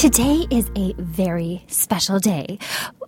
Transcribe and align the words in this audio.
Today 0.00 0.46
is 0.50 0.70
a 0.76 0.94
very 0.94 1.62
special 1.66 2.18
day 2.18 2.58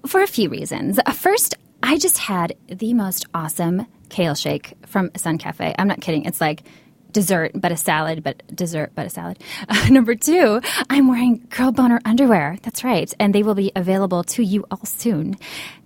for 0.06 0.20
a 0.20 0.26
few 0.26 0.50
reasons. 0.50 1.00
First, 1.14 1.54
I 1.82 1.96
just 1.96 2.18
had 2.18 2.54
the 2.66 2.92
most 2.92 3.24
awesome 3.32 3.86
kale 4.10 4.34
shake 4.34 4.74
from 4.84 5.10
Sun 5.16 5.38
Cafe. 5.38 5.74
I'm 5.78 5.88
not 5.88 6.02
kidding. 6.02 6.26
It's 6.26 6.38
like 6.38 6.64
dessert 7.10 7.52
but 7.54 7.72
a 7.72 7.78
salad, 7.78 8.22
but 8.22 8.42
dessert 8.54 8.92
but 8.94 9.06
a 9.06 9.08
salad. 9.08 9.38
Uh, 9.70 9.88
number 9.90 10.14
two, 10.14 10.60
I'm 10.90 11.08
wearing 11.08 11.46
Girl 11.48 11.72
Boner 11.72 11.98
underwear. 12.04 12.58
That's 12.60 12.84
right. 12.84 13.10
And 13.18 13.34
they 13.34 13.42
will 13.42 13.54
be 13.54 13.72
available 13.74 14.22
to 14.24 14.42
you 14.42 14.66
all 14.70 14.84
soon. 14.84 15.38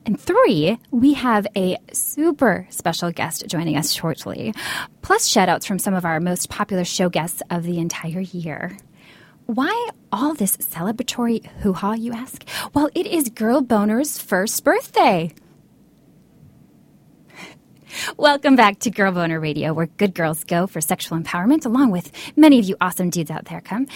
And 0.06 0.20
three, 0.20 0.76
we 0.90 1.14
have 1.14 1.46
a 1.56 1.78
super 1.92 2.66
special 2.70 3.12
guest 3.12 3.46
joining 3.46 3.76
us 3.76 3.92
shortly, 3.92 4.54
plus 5.02 5.28
shout 5.28 5.48
outs 5.48 5.66
from 5.66 5.78
some 5.78 5.94
of 5.94 6.04
our 6.04 6.18
most 6.18 6.50
popular 6.50 6.84
show 6.84 7.08
guests 7.08 7.42
of 7.48 7.62
the 7.62 7.78
entire 7.78 8.22
year. 8.22 8.76
Why 9.46 9.90
all 10.10 10.34
this 10.34 10.56
celebratory 10.56 11.46
hoo 11.60 11.72
ha, 11.72 11.92
you 11.92 12.12
ask? 12.12 12.44
Well, 12.74 12.90
it 12.96 13.06
is 13.06 13.28
Girl 13.28 13.60
Boner's 13.60 14.18
first 14.18 14.64
birthday. 14.64 15.32
Welcome 18.16 18.56
back 18.56 18.80
to 18.80 18.90
Girl 18.90 19.12
Boner 19.12 19.38
Radio, 19.38 19.72
where 19.72 19.86
good 19.86 20.16
girls 20.16 20.42
go 20.42 20.66
for 20.66 20.80
sexual 20.80 21.16
empowerment, 21.16 21.64
along 21.64 21.92
with 21.92 22.10
many 22.36 22.58
of 22.58 22.64
you 22.64 22.76
awesome 22.80 23.08
dudes 23.08 23.30
out 23.30 23.44
there 23.44 23.60
come. 23.60 23.86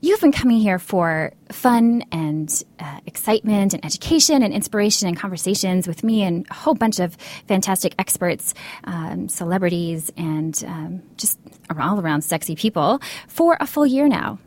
You've 0.00 0.20
been 0.20 0.30
coming 0.30 0.60
here 0.60 0.78
for 0.78 1.32
fun 1.50 2.04
and 2.12 2.48
uh, 2.78 3.00
excitement 3.06 3.74
and 3.74 3.84
education 3.84 4.44
and 4.44 4.54
inspiration 4.54 5.08
and 5.08 5.16
conversations 5.16 5.88
with 5.88 6.04
me 6.04 6.22
and 6.22 6.46
a 6.48 6.54
whole 6.54 6.74
bunch 6.74 7.00
of 7.00 7.16
fantastic 7.48 7.92
experts, 7.98 8.54
um, 8.84 9.28
celebrities, 9.28 10.12
and 10.16 10.62
um, 10.64 11.02
just 11.16 11.40
all 11.76 11.98
around 11.98 12.22
sexy 12.22 12.54
people 12.54 13.00
for 13.26 13.56
a 13.58 13.66
full 13.66 13.84
year 13.84 14.06
now. 14.06 14.38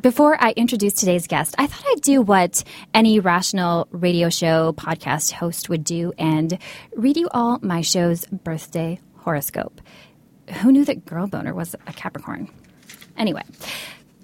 Before 0.00 0.42
I 0.42 0.52
introduce 0.52 0.94
today's 0.94 1.26
guest, 1.26 1.54
I 1.58 1.66
thought 1.66 1.84
I'd 1.92 2.00
do 2.00 2.22
what 2.22 2.64
any 2.94 3.20
rational 3.20 3.88
radio 3.90 4.30
show 4.30 4.72
podcast 4.72 5.32
host 5.32 5.68
would 5.68 5.84
do 5.84 6.14
and 6.16 6.58
read 6.96 7.18
you 7.18 7.28
all 7.30 7.58
my 7.60 7.82
show's 7.82 8.24
birthday 8.24 8.98
horoscope. 9.18 9.82
Who 10.60 10.72
knew 10.72 10.86
that 10.86 11.04
Girl 11.04 11.26
Boner 11.26 11.52
was 11.52 11.74
a 11.86 11.92
Capricorn? 11.92 12.48
Anyway, 13.18 13.42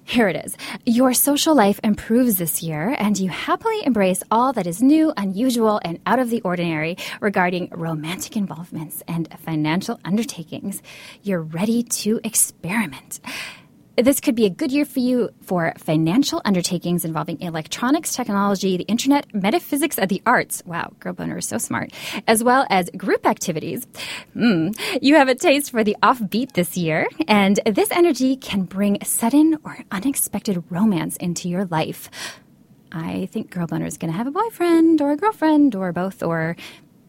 here 0.05 0.27
it 0.29 0.43
is. 0.43 0.57
Your 0.87 1.13
social 1.13 1.55
life 1.55 1.79
improves 1.85 2.37
this 2.37 2.63
year, 2.63 2.97
and 2.99 3.19
you 3.19 3.29
happily 3.29 3.85
embrace 3.85 4.23
all 4.31 4.55
that 4.55 4.67
is 4.67 4.83
new, 4.83 5.13
unusual, 5.19 5.83
and 5.85 6.01
out 6.07 6.19
of 6.19 6.31
the 6.31 6.41
ordinary 6.41 6.97
regarding 7.21 7.69
romantic 7.73 8.39
involvements 8.39 9.03
and 9.07 9.29
financial 9.41 10.01
undertakings. 10.03 10.83
You're 11.23 11.43
ready 11.43 11.83
to 11.83 12.21
experiment. 12.25 13.21
This 13.99 14.21
could 14.21 14.37
be 14.37 14.47
a 14.47 14.51
good 14.51 14.71
year 14.71 14.85
for 14.85 15.01
you 15.01 15.31
for 15.43 15.73
financial 15.77 16.41
undertakings 16.45 17.05
involving 17.05 17.41
electronics, 17.41 18.15
technology, 18.15 18.77
the 18.77 18.85
internet, 18.85 19.27
metaphysics, 19.35 19.99
and 19.99 20.09
the 20.09 20.23
arts. 20.25 20.63
Wow, 20.65 20.93
Girl 21.01 21.15
Boner 21.15 21.39
is 21.39 21.47
so 21.47 21.59
smart. 21.59 21.93
As 22.29 22.45
well 22.45 22.65
as 22.71 22.89
group 22.91 23.27
activities. 23.27 23.89
Mm. 24.37 24.79
You 25.03 25.17
have 25.17 25.27
a 25.27 25.35
taste 25.35 25.73
for 25.73 25.83
the 25.83 25.97
offbeat 26.01 26.53
this 26.53 26.77
year, 26.77 27.09
and 27.27 27.59
this 27.67 27.91
energy 27.91 28.37
can 28.37 28.63
bring 28.63 29.03
sudden 29.03 29.59
or 29.65 29.79
unexpected 29.91 30.63
romance 30.71 31.17
into 31.17 31.49
your 31.49 31.65
life. 31.65 32.09
I 32.93 33.27
think 33.33 33.51
Girl 33.51 33.67
Boner 33.67 33.87
is 33.87 33.99
going 33.99 34.13
to 34.13 34.17
have 34.17 34.29
a 34.29 34.31
boyfriend 34.31 35.03
or 35.03 35.11
a 35.11 35.17
girlfriend 35.17 35.75
or 35.75 35.93
both, 35.93 36.23
or 36.23 36.55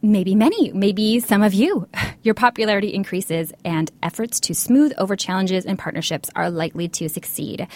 maybe 0.02 0.36
many, 0.36 0.72
maybe 0.72 1.20
some 1.20 1.42
of 1.42 1.54
you. 1.54 1.88
Your 2.24 2.34
popularity 2.34 2.94
increases 2.94 3.54
and 3.64 3.92
efforts 4.04 4.40
to 4.42 4.54
smooth 4.54 4.94
over 4.98 5.16
challenges 5.16 5.66
and 5.66 5.80
partnerships 5.80 6.30
are 6.36 6.50
likely 6.50 6.88
to 6.90 7.10
succeed. 7.10 7.68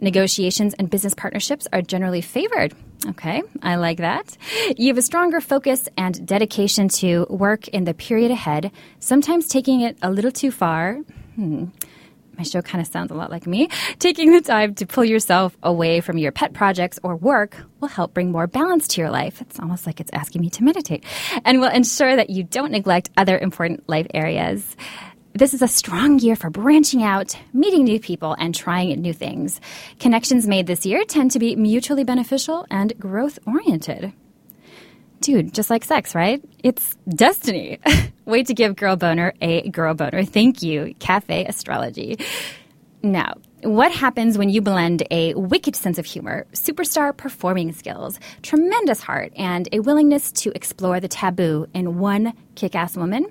Negotiations 0.00 0.74
and 0.74 0.90
business 0.90 1.14
partnerships 1.14 1.66
are 1.72 1.82
generally 1.82 2.20
favored. 2.20 2.74
Okay, 3.06 3.42
I 3.62 3.76
like 3.76 3.98
that. 3.98 4.36
You 4.76 4.88
have 4.88 4.98
a 4.98 5.02
stronger 5.02 5.40
focus 5.40 5.88
and 5.96 6.26
dedication 6.26 6.88
to 7.00 7.26
work 7.28 7.68
in 7.68 7.84
the 7.84 7.94
period 7.94 8.30
ahead, 8.30 8.72
sometimes 8.98 9.48
taking 9.48 9.80
it 9.80 9.96
a 10.02 10.10
little 10.10 10.32
too 10.32 10.50
far. 10.50 10.94
Hmm 11.36 11.66
my 12.38 12.44
show 12.44 12.62
kind 12.62 12.80
of 12.80 12.90
sounds 12.90 13.10
a 13.10 13.14
lot 13.14 13.30
like 13.30 13.46
me. 13.46 13.68
Taking 13.98 14.32
the 14.32 14.40
time 14.40 14.74
to 14.76 14.86
pull 14.86 15.04
yourself 15.04 15.56
away 15.62 16.00
from 16.00 16.16
your 16.16 16.32
pet 16.32 16.54
projects 16.54 16.98
or 17.02 17.16
work 17.16 17.56
will 17.80 17.88
help 17.88 18.14
bring 18.14 18.30
more 18.30 18.46
balance 18.46 18.86
to 18.88 19.00
your 19.00 19.10
life. 19.10 19.40
It's 19.40 19.58
almost 19.58 19.86
like 19.86 20.00
it's 20.00 20.12
asking 20.12 20.40
me 20.40 20.50
to 20.50 20.64
meditate 20.64 21.04
and 21.44 21.60
will 21.60 21.70
ensure 21.70 22.14
that 22.14 22.30
you 22.30 22.44
don't 22.44 22.70
neglect 22.70 23.10
other 23.16 23.36
important 23.36 23.88
life 23.88 24.06
areas. 24.14 24.76
This 25.34 25.52
is 25.52 25.62
a 25.62 25.68
strong 25.68 26.18
year 26.18 26.36
for 26.36 26.50
branching 26.50 27.02
out, 27.02 27.36
meeting 27.52 27.84
new 27.84 28.00
people, 28.00 28.34
and 28.38 28.54
trying 28.54 28.88
new 29.00 29.12
things. 29.12 29.60
Connections 30.00 30.48
made 30.48 30.66
this 30.66 30.86
year 30.86 31.04
tend 31.04 31.32
to 31.32 31.38
be 31.38 31.54
mutually 31.54 32.04
beneficial 32.04 32.66
and 32.70 32.98
growth 32.98 33.38
oriented 33.46 34.12
dude, 35.20 35.54
just 35.54 35.70
like 35.70 35.84
sex, 35.84 36.14
right? 36.14 36.42
It's 36.62 36.96
destiny. 37.08 37.78
Way 38.24 38.42
to 38.44 38.54
give 38.54 38.76
Girl 38.76 38.96
Boner 38.96 39.32
a 39.40 39.68
Girl 39.70 39.94
Boner. 39.94 40.24
Thank 40.24 40.62
you, 40.62 40.94
Cafe 40.98 41.44
Astrology. 41.44 42.18
Now, 43.02 43.34
what 43.62 43.92
happens 43.92 44.36
when 44.38 44.48
you 44.48 44.60
blend 44.60 45.02
a 45.10 45.34
wicked 45.34 45.74
sense 45.74 45.98
of 45.98 46.06
humor, 46.06 46.46
superstar 46.52 47.16
performing 47.16 47.72
skills, 47.72 48.20
tremendous 48.42 49.00
heart, 49.00 49.32
and 49.36 49.68
a 49.72 49.80
willingness 49.80 50.30
to 50.32 50.52
explore 50.54 51.00
the 51.00 51.08
taboo 51.08 51.66
in 51.74 51.98
one 51.98 52.32
kick 52.54 52.74
ass 52.74 52.96
woman? 52.96 53.26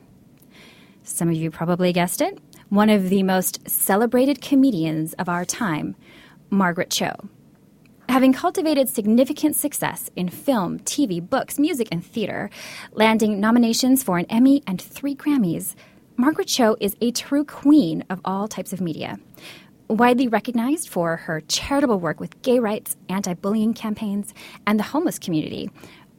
Some 1.04 1.30
of 1.30 1.36
you 1.36 1.52
probably 1.52 1.94
guessed 1.94 2.22
it. 2.22 2.40
One 2.70 2.90
of 2.90 3.10
the 3.10 3.24
most 3.24 3.70
celebrated 3.70 4.42
comedians 4.42 5.14
of 5.14 5.30
our 5.30 5.46
time, 5.46 5.96
Margaret 6.50 6.90
Cho. 6.90 7.14
Having 8.10 8.34
cultivated 8.34 8.88
significant 8.88 9.56
success 9.58 10.10
in 10.16 10.30
film, 10.30 10.80
TV, 10.80 11.22
books, 11.22 11.60
music, 11.60 11.90
and 11.92 12.04
theater, 12.04 12.50
landing 12.94 13.42
nominations 13.42 14.02
for 14.02 14.18
an 14.18 14.26
Emmy 14.30 14.64
and 14.66 14.82
three 14.82 15.14
Grammys, 15.14 15.76
Margaret 16.16 16.48
Cho 16.48 16.78
is 16.80 16.96
a 17.02 17.12
true 17.12 17.44
queen 17.44 18.06
of 18.10 18.22
all 18.24 18.48
types 18.48 18.72
of 18.72 18.80
media. 18.80 19.20
Widely 19.90 20.30
recognized 20.30 20.88
for 20.88 21.18
her 21.18 21.42
charitable 21.42 22.00
work 22.00 22.22
with 22.22 22.42
gay 22.42 22.60
rights, 22.60 22.96
anti 23.10 23.34
bullying 23.34 23.74
campaigns, 23.74 24.34
and 24.66 24.80
the 24.80 24.84
homeless 24.84 25.20
community, 25.20 25.70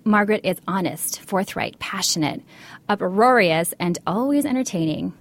Margaret 0.04 0.42
is 0.44 0.60
honest, 0.68 1.20
forthright, 1.20 1.78
passionate, 1.78 2.42
uproarious, 2.88 3.72
and 3.80 3.98
always 4.06 4.44
entertaining 4.44 5.14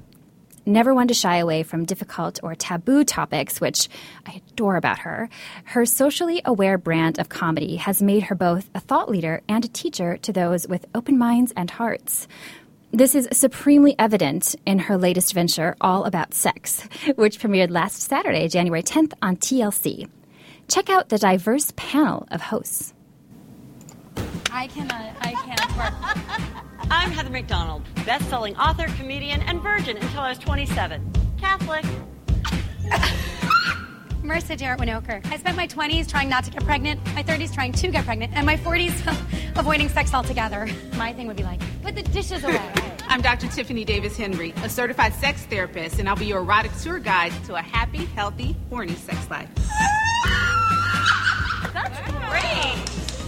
never 0.68 0.94
one 0.94 1.08
to 1.08 1.14
shy 1.14 1.38
away 1.38 1.64
from 1.64 1.86
difficult 1.86 2.40
or 2.44 2.54
taboo 2.54 3.04
topics, 3.04 3.62
which 3.62 3.90
I 4.26 4.42
adore 4.52 4.76
about 4.76 5.00
her. 5.00 5.30
Her 5.64 5.86
socially 5.86 6.42
aware 6.46 6.78
brand 6.78 7.18
of 7.18 7.30
comedy 7.30 7.78
has 7.78 8.02
made 8.02 8.24
her 8.24 8.36
both 8.36 8.70
a 8.76 8.80
thought 8.80 9.10
leader 9.10 9.42
and 9.48 9.66
a 9.66 9.70
teacher 9.70 10.18
to 10.18 10.34
those 10.34 10.68
with 10.68 10.86
open 10.94 11.18
minds 11.18 11.54
and 11.56 11.72
hearts. 11.72 12.28
This 12.92 13.16
is 13.16 13.28
supremely 13.32 13.96
evident 14.00 14.56
in 14.66 14.80
her 14.80 14.98
latest 14.98 15.34
venture, 15.34 15.76
All 15.82 16.06
About 16.06 16.34
Sex, 16.34 16.88
which 17.16 17.40
premiered 17.40 17.70
last 17.70 18.02
Saturday, 18.02 18.48
January 18.48 18.84
10th 18.84 19.14
on 19.22 19.38
TLC. 19.38 20.10
Check 20.68 20.90
out 20.90 21.10
the 21.10 21.18
diverse 21.18 21.74
panel 21.76 22.28
of 22.32 22.42
hosts. 22.42 22.94
I 24.52 24.68
cannot, 24.68 25.16
I 25.22 25.32
can't. 25.34 26.54
I'm 26.90 27.12
Heather 27.12 27.30
McDonald, 27.30 27.84
best-selling 28.06 28.56
author, 28.56 28.88
comedian, 28.98 29.42
and 29.42 29.62
virgin 29.62 29.98
until 29.98 30.22
I 30.22 30.30
was 30.30 30.40
27. 30.40 31.12
Catholic. 31.38 31.84
Marissa 34.24 34.58
Jarrett 34.58 34.80
Winokur. 34.80 35.26
I 35.32 35.38
spent 35.38 35.58
my 35.58 35.68
20s 35.68 36.10
trying 36.10 36.30
not 36.30 36.46
to 36.46 36.52
get 36.52 36.64
pregnant, 36.64 37.06
my 37.14 37.24
30s 37.24 37.54
trying 37.54 37.74
to 37.74 37.88
get 37.90 38.06
pregnant, 38.06 38.34
and 38.36 38.46
my 38.46 38.56
40s 38.58 39.56
avoiding 39.58 39.90
sex 39.90 40.14
altogether. 40.14 40.68
My 40.96 41.12
thing 41.12 41.28
would 41.28 41.38
be 41.38 41.44
like, 41.44 41.60
put 41.82 41.96
the 41.96 42.04
dishes 42.04 42.44
away. 42.44 42.74
I'm 43.10 43.22
Dr. 43.22 43.48
Tiffanie 43.48 43.86
Davis 43.86 44.16
Henry, 44.18 44.54
a 44.64 44.70
certified 44.70 45.14
sex 45.14 45.44
therapist, 45.46 46.00
and 46.00 46.08
I'll 46.08 46.16
be 46.16 46.26
your 46.26 46.40
erotic 46.40 46.72
tour 46.82 47.00
guide 47.00 47.34
to 47.46 47.56
a 47.56 47.62
happy, 47.62 48.06
healthy, 48.06 48.56
horny 48.70 48.96
sex 48.96 49.30
life. 49.30 49.50
That's 51.74 52.00
great. 52.00 52.07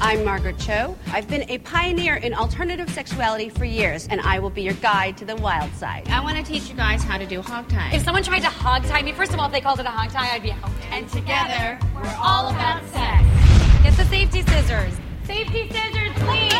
I'm 0.02 0.24
Margaret 0.24 0.58
Cho. 0.58 0.96
I've 1.12 1.28
been 1.28 1.44
a 1.50 1.58
pioneer 1.60 2.16
in 2.16 2.34
alternative 2.34 2.90
sexuality 2.90 3.50
for 3.50 3.66
years, 3.66 4.08
and 4.08 4.22
I 4.22 4.40
will 4.40 4.50
be 4.50 4.62
your 4.62 4.76
guide 4.76 5.18
to 5.18 5.26
the 5.26 5.36
wild 5.36 5.74
side. 5.74 6.08
I 6.08 6.22
want 6.22 6.38
to 6.38 6.44
teach 6.44 6.70
you 6.70 6.76
guys 6.76 7.04
how 7.04 7.18
to 7.18 7.26
do 7.26 7.42
hog 7.42 7.68
tie. 7.68 7.92
If 7.94 8.04
someone 8.04 8.24
tried 8.24 8.40
to 8.40 8.48
hog 8.48 8.86
tie 8.86 9.02
me, 9.02 9.12
first 9.12 9.34
of 9.34 9.40
all, 9.40 9.48
if 9.48 9.52
they 9.52 9.60
called 9.60 9.82
it 9.82 9.86
a 9.86 9.90
hog 9.90 10.10
tie, 10.12 10.34
I'd 10.34 10.42
be 10.42 10.54
out. 10.54 10.72
And 10.92 11.10
together, 11.10 11.78
we're 11.94 12.16
all 12.18 12.48
about 12.50 12.82
sex. 12.86 13.26
Get 13.84 13.98
the 13.98 14.06
safety 14.06 14.42
scissors. 14.44 14.94
Safety 15.26 15.70
scissors, 15.70 16.14
please. 16.16 16.54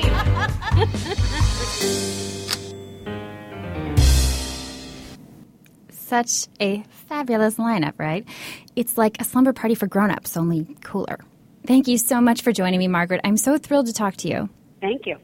Such 5.92 6.48
a 6.60 6.84
fabulous 6.90 7.56
lineup, 7.56 7.94
right? 7.98 8.28
It's 8.76 8.98
like 8.98 9.22
a 9.22 9.24
slumber 9.24 9.54
party 9.54 9.76
for 9.76 9.88
grown-ups, 9.88 10.36
only 10.36 10.76
cooler. 10.84 11.20
Thank 11.70 11.88
you 11.88 12.00
so 12.00 12.20
much 12.20 12.42
for 12.42 12.52
joining 12.52 12.80
me, 12.80 12.88
Margaret. 12.88 13.22
I'm 13.24 13.38
so 13.38 13.60
thrilled 13.60 13.86
to 13.86 13.94
talk 13.94 14.16
to 14.18 14.28
you. 14.28 14.50
Thank 14.82 15.06
you. 15.06 15.18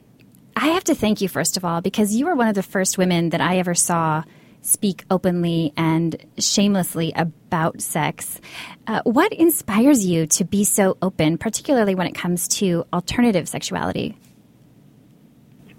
I 0.56 0.68
have 0.68 0.84
to 0.84 0.94
thank 0.94 1.20
you, 1.20 1.28
first 1.28 1.58
of 1.58 1.66
all, 1.66 1.82
because 1.82 2.14
you 2.14 2.28
were 2.28 2.36
one 2.36 2.48
of 2.48 2.54
the 2.54 2.62
first 2.62 3.00
women 3.00 3.32
that 3.32 3.42
I 3.42 3.58
ever 3.58 3.74
saw 3.74 4.24
speak 4.62 5.06
openly 5.10 5.74
and 5.76 6.16
shamelessly 6.38 7.14
about 7.16 7.82
sex. 7.82 8.40
Uh, 8.86 9.02
what 9.06 9.34
inspires 9.34 10.06
you 10.06 10.28
to 10.28 10.46
be 10.46 10.64
so 10.64 11.00
open, 11.02 11.40
particularly 11.40 11.96
when 11.96 12.06
it 12.06 12.14
comes 12.14 12.48
to 12.60 12.86
alternative 12.94 13.50
sexuality? 13.50 14.16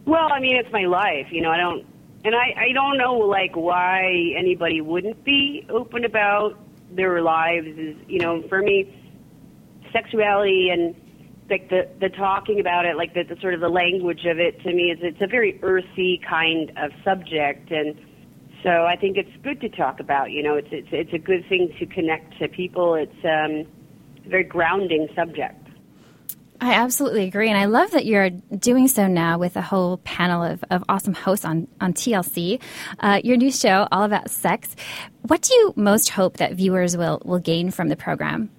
Well, 0.05 0.33
I 0.33 0.41
mean, 0.41 0.57
it's 0.57 0.73
my 0.73 0.87
life. 0.87 1.29
You 1.31 1.43
know, 1.43 1.51
I 1.53 1.59
don't, 1.59 1.87
and 2.25 2.35
I, 2.35 2.55
I 2.59 2.73
don't 2.73 2.99
know, 2.99 3.15
like, 3.15 3.55
why 3.55 4.35
anybody 4.37 4.81
wouldn't 4.81 5.23
be 5.23 5.65
open 5.69 6.05
about 6.05 6.59
their 6.91 7.23
lives. 7.23 7.69
Is 7.69 7.97
you 8.09 8.19
know, 8.19 8.43
for 8.49 8.63
me, 8.63 8.93
sexuality 9.93 10.71
and 10.71 10.95
like 11.49 11.69
the 11.69 11.89
the 12.01 12.09
talking 12.09 12.61
about 12.61 12.85
it, 12.85 12.97
like 12.97 13.15
the, 13.15 13.23
the 13.23 13.41
sort 13.41 13.55
of 13.55 13.61
the 13.61 13.69
language 13.69 14.25
of 14.27 14.39
it, 14.39 14.61
to 14.63 14.73
me 14.73 14.91
is 14.91 14.99
it's 15.03 15.21
a 15.21 15.27
very 15.27 15.61
earthy 15.63 16.21
kind 16.29 16.73
of 16.77 16.91
subject, 17.05 17.71
and 17.71 17.95
so 18.63 18.85
I 18.85 18.97
think 18.97 19.17
it's 19.17 19.31
good 19.43 19.61
to 19.61 19.69
talk 19.69 20.01
about. 20.01 20.31
You 20.31 20.43
know, 20.43 20.57
it's 20.57 20.69
it's 20.71 20.89
it's 20.91 21.13
a 21.13 21.19
good 21.19 21.49
thing 21.49 21.73
to 21.79 21.87
connect 21.87 22.39
to 22.39 22.49
people. 22.49 22.95
It's 22.95 23.25
um, 23.25 23.71
a 24.25 24.29
very 24.29 24.45
grounding 24.45 25.09
subject. 25.15 25.63
I 26.61 26.73
absolutely 26.73 27.25
agree. 27.25 27.51
And 27.51 27.59
I 27.59 27.67
love 27.67 27.91
that 27.91 28.07
you're 28.07 28.31
doing 28.31 28.89
so 28.89 29.07
now 29.07 29.39
with 29.39 29.57
a 29.57 29.63
whole 29.63 29.99
panel 29.99 30.43
of, 30.43 30.65
of 30.71 30.83
awesome 30.89 31.13
hosts 31.13 31.45
on, 31.45 31.69
on 31.83 31.93
TLC, 31.93 32.63
uh, 33.01 33.21
your 33.23 33.37
new 33.37 33.53
show, 33.53 33.87
All 33.93 34.05
About 34.05 34.31
Sex. 34.31 34.75
What 35.21 35.43
do 35.43 35.55
you 35.55 35.75
most 35.77 36.09
hope 36.09 36.39
that 36.39 36.55
viewers 36.55 36.97
will, 36.97 37.21
will 37.27 37.41
gain 37.41 37.71
from 37.71 37.89
the 37.89 37.97
program? 37.97 38.51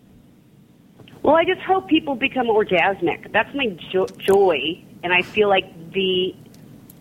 Well, 1.28 1.36
I 1.36 1.44
just 1.44 1.60
hope 1.60 1.90
people 1.90 2.16
become 2.16 2.48
orgasmic. 2.48 3.34
That's 3.34 3.54
my 3.54 3.68
jo- 3.92 4.08
joy. 4.18 4.82
And 5.04 5.12
I 5.12 5.24
feel 5.24 5.50
like 5.50 5.92
the 5.92 6.34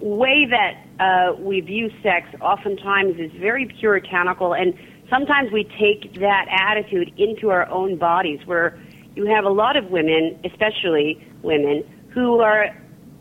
way 0.00 0.49
that 0.50 0.84
uh, 0.99 1.37
we 1.38 1.61
view 1.61 1.93
sex 2.02 2.26
oftentimes 2.40 3.20
is 3.20 3.31
very 3.38 3.67
puritanical. 3.67 4.52
And 4.52 4.76
sometimes 5.08 5.52
we 5.52 5.62
take 5.78 6.14
that 6.14 6.46
attitude 6.50 7.12
into 7.17 7.50
our 7.50 7.70
own 7.70 7.99
bodies 7.99 8.44
where 8.46 8.76
you 9.14 9.26
have 9.26 9.44
a 9.44 9.49
lot 9.49 9.76
of 9.76 9.93
women, 9.93 10.40
especially 10.43 11.25
women, 11.43 11.84
who 12.08 12.40
are 12.40 12.76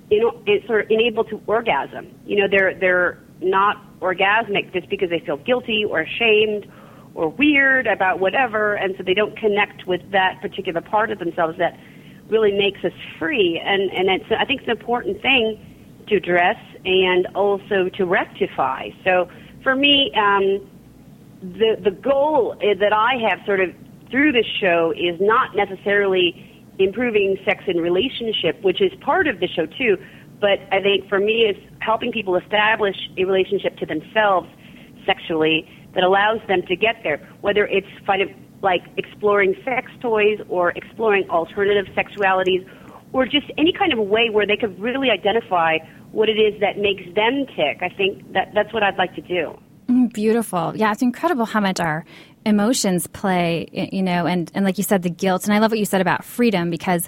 you 0.10 0.22
know, 0.22 0.44
sort 0.66 0.86
of 0.86 0.90
unable 0.90 1.24
to 1.26 1.40
orgasm. 1.46 2.08
You 2.26 2.38
know, 2.38 2.48
they're 2.50 2.74
they're 2.80 3.20
not 3.42 3.78
orgasmic 4.00 4.74
just 4.74 4.90
because 4.90 5.12
they 5.12 5.20
feel 5.20 5.38
guilty 5.38 5.86
or 5.88 6.00
ashamed 6.00 6.66
or 7.16 7.30
weird 7.30 7.88
about 7.88 8.20
whatever, 8.20 8.76
and 8.76 8.94
so 8.98 9.04
they 9.04 9.14
don't 9.14 9.38
connect 9.38 9.88
with 9.88 10.02
that 10.12 10.40
particular 10.42 10.82
part 10.82 11.10
of 11.10 11.18
themselves 11.18 11.58
that 11.58 11.80
really 12.30 12.52
makes 12.52 12.84
us 12.84 12.94
free. 13.18 13.60
And 13.64 13.92
and 13.92 14.10
it's 14.10 14.26
I 14.38 14.46
think 14.46 14.62
it's 14.62 14.70
an 14.70 14.78
important 14.78 15.22
thing 15.22 15.60
to 16.08 16.16
address 16.16 16.58
and 16.86 17.26
also 17.34 17.90
to 17.90 18.06
rectify. 18.06 18.90
So 19.04 19.30
for 19.64 19.76
me, 19.76 20.12
um, 20.16 20.70
the 21.42 21.78
the 21.82 21.92
goal 21.92 22.56
that 22.60 22.94
I 22.94 23.16
have 23.30 23.40
sort 23.46 23.62
of 23.62 23.74
through 24.12 24.34
this 24.34 24.46
show 24.60 24.94
is 24.96 25.20
not 25.20 25.56
necessarily 25.56 26.52
improving 26.78 27.38
sex 27.46 27.64
and 27.68 27.82
relationship, 27.82 28.62
which 28.62 28.82
is 28.82 28.92
part 29.00 29.28
of 29.28 29.40
the 29.40 29.48
show 29.48 29.66
too, 29.66 29.98
but 30.42 30.60
I 30.72 30.82
think 30.82 31.08
for 31.08 31.20
me 31.20 31.46
it's 31.46 31.60
helping 31.80 32.12
people 32.12 32.36
establish 32.36 32.96
a 33.18 33.24
relationship 33.24 33.78
to 33.78 33.86
themselves 33.86 34.50
sexually 35.06 35.70
that 35.96 36.04
allows 36.04 36.40
them 36.48 36.62
to 36.68 36.76
get 36.76 36.98
there, 37.04 37.18
whether 37.42 37.66
it's 37.66 37.88
like 38.62 38.82
exploring 38.98 39.56
sex 39.64 39.92
toys 40.02 40.40
or 40.50 40.72
exploring 40.72 41.30
alternative 41.30 41.92
sexualities 41.96 42.68
or 43.14 43.26
just 43.26 43.46
any 43.58 43.72
kind 43.72 43.94
of 43.94 44.00
way 44.00 44.30
where 44.30 44.46
they 44.46 44.58
could 44.58 44.78
really 44.80 45.10
identify 45.10 45.78
what 46.12 46.30
it 46.30 46.34
is 46.34 46.60
that 46.62 46.78
makes 46.78 47.04
them 47.16 47.46
tick. 47.56 47.82
I 47.82 47.90
think 47.90 48.34
that 48.34 48.52
that's 48.54 48.74
what 48.74 48.84
I'd 48.84 48.98
like 48.98 49.16
to 49.16 49.22
do. 49.22 49.58
Mm, 49.88 50.12
beautiful. 50.12 50.74
Yeah, 50.76 50.92
it's 50.92 51.02
incredible 51.02 51.46
how 51.46 51.60
much 51.60 51.80
our 51.80 52.06
emotions 52.46 53.08
play, 53.08 53.68
you 53.72 54.04
know, 54.04 54.26
and, 54.26 54.52
and 54.54 54.66
like 54.66 54.78
you 54.78 54.84
said, 54.84 55.04
the 55.04 55.10
guilt. 55.10 55.46
And 55.46 55.54
I 55.54 55.60
love 55.60 55.72
what 55.72 55.80
you 55.80 55.86
said 55.86 56.02
about 56.02 56.24
freedom 56.24 56.70
because 56.70 57.08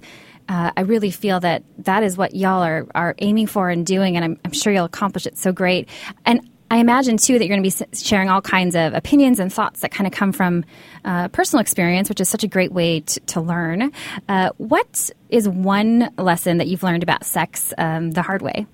uh, 0.50 0.72
I 0.78 0.82
really 0.82 1.12
feel 1.12 1.40
that 1.42 1.64
that 1.80 2.04
is 2.04 2.18
what 2.18 2.36
y'all 2.36 2.64
are, 2.64 2.88
are 2.96 3.16
aiming 3.20 3.48
for 3.48 3.70
and 3.70 3.86
doing, 3.86 4.16
and 4.16 4.24
I'm, 4.24 4.40
I'm 4.46 4.54
sure 4.54 4.72
you'll 4.72 4.86
accomplish 4.86 5.26
it 5.26 5.38
so 5.38 5.52
great. 5.52 5.90
And 6.26 6.50
I 6.70 6.78
imagine 6.78 7.18
too 7.18 7.40
that 7.40 7.46
you're 7.46 7.56
going 7.58 7.64
to 7.64 7.86
be 7.88 7.96
sharing 7.96 8.30
all 8.30 8.42
kinds 8.42 8.76
of 8.76 8.94
opinions 8.94 9.40
and 9.40 9.52
thoughts 9.52 9.82
that 9.82 9.92
kind 9.92 10.06
of 10.06 10.14
come 10.14 10.34
from 10.34 10.66
uh, 11.06 11.30
personal 11.30 11.62
experience, 11.62 12.10
which 12.10 12.20
is 12.20 12.28
such 12.28 12.44
a 12.44 12.48
great 12.48 12.72
way 12.72 13.02
to, 13.02 13.20
to 13.22 13.42
learn. 13.42 13.92
Uh, 14.28 14.50
what 14.58 15.10
is 15.30 15.48
one 15.48 16.12
lesson 16.18 16.58
that 16.58 16.68
you've 16.68 16.84
learned 16.84 17.04
about 17.04 17.24
sex 17.26 17.74
um, 17.78 18.12
the 18.12 18.22
hard 18.22 18.42
way? 18.42 18.66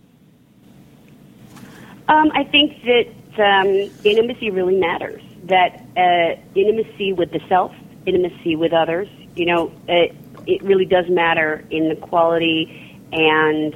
Um, 2.08 2.32
I 2.34 2.44
think 2.44 2.84
that 2.84 3.08
um, 3.40 3.68
intimacy 4.04 4.50
really 4.50 4.76
matters. 4.76 5.22
That 5.44 5.86
uh, 5.96 6.42
intimacy 6.56 7.14
with 7.14 7.32
the 7.32 7.42
self, 7.48 7.74
intimacy 8.06 8.56
with 8.56 8.74
others, 8.74 9.08
you 9.36 9.46
know, 9.46 9.72
it, 9.88 10.16
it 10.48 10.64
really 10.64 10.86
does 10.86 11.10
matter 11.10 11.64
in 11.70 11.90
the 11.90 11.96
quality 11.96 13.00
and 13.12 13.76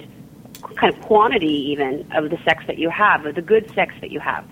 kind 0.76 0.94
of 0.94 1.02
quantity 1.02 1.72
even 1.72 2.10
of 2.14 2.30
the 2.30 2.38
sex 2.44 2.64
that 2.68 2.78
you 2.78 2.90
have, 2.90 3.26
of 3.26 3.36
the 3.36 3.42
good 3.42 3.72
sex 3.74 3.94
that 4.02 4.12
you 4.12 4.20
have. 4.20 4.46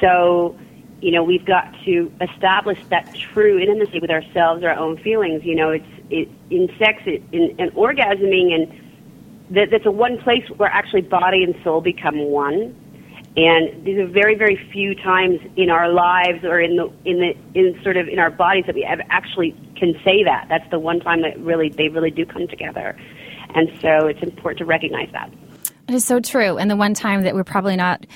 So, 0.00 0.56
you 1.00 1.10
know, 1.10 1.22
we've 1.22 1.44
got 1.44 1.74
to 1.84 2.12
establish 2.20 2.78
that 2.90 3.14
true 3.14 3.58
intimacy 3.58 4.00
with 4.00 4.10
ourselves, 4.10 4.62
our 4.64 4.74
own 4.74 4.96
feelings. 4.98 5.44
You 5.44 5.54
know, 5.54 5.70
it's 5.70 5.86
it, 6.10 6.28
in 6.50 6.68
sex, 6.78 7.02
it, 7.06 7.22
in, 7.32 7.54
in 7.58 7.70
orgasming, 7.70 8.54
and 8.54 9.56
that, 9.56 9.70
that's 9.70 9.86
a 9.86 9.90
one 9.90 10.18
place 10.18 10.48
where 10.56 10.68
actually 10.68 11.02
body 11.02 11.42
and 11.42 11.54
soul 11.64 11.80
become 11.80 12.18
one. 12.18 12.78
And 13.34 13.84
these 13.86 13.98
are 13.98 14.06
very, 14.06 14.34
very 14.34 14.56
few 14.72 14.94
times 14.94 15.40
in 15.56 15.70
our 15.70 15.90
lives 15.90 16.44
or 16.44 16.60
in 16.60 16.76
the 16.76 16.92
in 17.06 17.18
the 17.18 17.34
in 17.54 17.80
sort 17.82 17.96
of 17.96 18.06
in 18.06 18.18
our 18.18 18.30
bodies 18.30 18.66
that 18.66 18.74
we 18.74 18.84
actually 18.84 19.56
can 19.74 19.98
say 20.04 20.22
that. 20.24 20.46
That's 20.50 20.68
the 20.70 20.78
one 20.78 21.00
time 21.00 21.22
that 21.22 21.40
really 21.40 21.70
they 21.70 21.88
really 21.88 22.10
do 22.10 22.26
come 22.26 22.46
together. 22.46 22.94
And 23.54 23.70
so 23.80 24.06
it's 24.06 24.22
important 24.22 24.58
to 24.58 24.64
recognize 24.64 25.10
that. 25.12 25.32
It 25.88 25.94
is 25.94 26.04
so 26.04 26.20
true. 26.20 26.58
And 26.58 26.70
the 26.70 26.76
one 26.76 26.94
time 26.94 27.22
that 27.22 27.34
we're 27.34 27.44
probably 27.44 27.76
not 27.76 28.06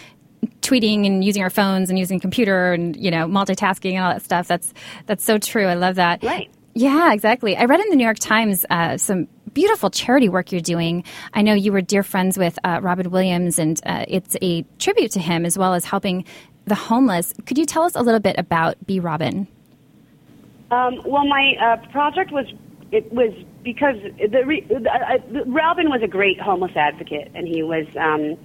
tweeting 0.61 1.07
and 1.07 1.25
using 1.25 1.43
our 1.43 1.51
phones 1.51 1.91
and 1.91 1.99
using 1.99 2.21
computer 2.21 2.73
and 2.73 2.97
you 2.97 3.11
know 3.11 3.27
multitasking 3.27 3.93
and 3.93 4.05
all 4.05 4.13
that 4.13 4.23
stuff. 4.23 4.49
That's 4.49 4.73
that's 5.07 5.25
so 5.25 5.39
true. 5.39 5.67
I 5.67 5.75
love 5.75 5.97
that. 5.97 6.23
Right. 6.23 6.51
Yeah, 6.75 7.13
exactly. 7.13 7.57
I 7.57 7.65
read 7.65 7.81
in 7.81 7.89
the 7.89 7.97
New 7.97 8.05
York 8.05 8.19
Times 8.19 8.67
uh, 8.69 8.99
some 8.99 9.29
beautiful 9.55 9.89
charity 9.89 10.29
work 10.29 10.53
you're 10.53 10.61
doing. 10.61 11.05
I 11.33 11.41
know 11.41 11.55
you 11.55 11.73
were 11.73 11.81
dear 11.81 12.03
friends 12.03 12.37
with 12.37 12.59
uh, 12.65 12.81
Robin 12.83 13.11
Williams, 13.11 13.59
and 13.59 13.81
uh, 13.87 14.05
it's 14.07 14.37
a 14.43 14.63
tribute 14.79 15.13
to 15.13 15.21
him 15.21 15.47
as 15.47 15.57
well 15.57 15.73
as 15.73 15.87
helping 15.87 16.27
the 16.67 16.75
homeless. 16.75 17.33
Could 17.47 17.57
you 17.57 17.65
tell 17.65 17.85
us 17.85 17.95
a 17.95 18.03
little 18.03 18.21
bit 18.21 18.37
about 18.39 18.77
Be 18.87 19.01
Robin? 19.01 19.49
Um, 20.71 21.01
well, 21.07 21.27
my 21.27 21.55
uh, 21.59 21.91
project 21.91 22.33
was 22.33 22.47
it 22.93 23.13
was 23.13 23.33
because 23.65 23.97
the, 24.19 24.29
the, 24.29 24.91
uh, 24.91 25.45
Robin 25.47 25.89
was 25.91 26.01
a 26.03 26.09
great 26.09 26.41
homeless 26.41 26.73
advocate, 26.77 27.31
and 27.35 27.47
he 27.47 27.63
was 27.63 27.87
um, 27.99 28.37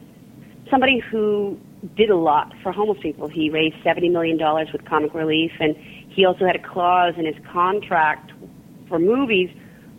somebody 0.69 0.99
who 0.99 1.59
did 1.95 2.09
a 2.09 2.15
lot 2.15 2.53
for 2.63 2.71
homeless 2.71 2.99
people. 3.01 3.27
He 3.27 3.49
raised 3.49 3.75
seventy 3.83 4.09
million 4.09 4.37
dollars 4.37 4.69
with 4.71 4.83
Comic 4.85 5.13
Relief, 5.13 5.51
and 5.59 5.75
he 6.09 6.25
also 6.25 6.45
had 6.45 6.55
a 6.55 6.67
clause 6.67 7.13
in 7.17 7.25
his 7.25 7.35
contract 7.51 8.31
for 8.89 8.99
movies 8.99 9.49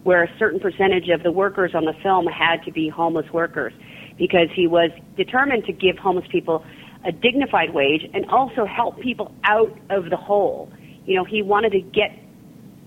where 0.03 0.25
a 0.25 0.39
certain 0.39 0.59
percentage 0.59 1.09
of 1.09 1.23
the 1.23 1.31
workers 1.31 1.73
on 1.75 1.85
the 1.85 1.95
film 2.03 2.27
had 2.27 2.63
to 2.65 2.73
be 2.73 2.89
homeless 2.89 3.31
workers, 3.33 3.73
because 4.19 4.49
he 4.53 4.67
was 4.67 4.91
determined 5.17 5.65
to 5.65 5.73
give 5.73 5.97
homeless 5.97 6.27
people 6.31 6.65
a 7.05 7.13
dignified 7.13 7.73
wage 7.73 8.03
and 8.13 8.25
also 8.27 8.65
help 8.65 9.01
people 9.01 9.33
out 9.45 9.77
of 9.91 10.11
the 10.11 10.17
hole. 10.17 10.71
You 11.05 11.17
know, 11.17 11.25
he 11.25 11.43
wanted 11.43 11.71
to 11.73 11.81
get 11.81 12.11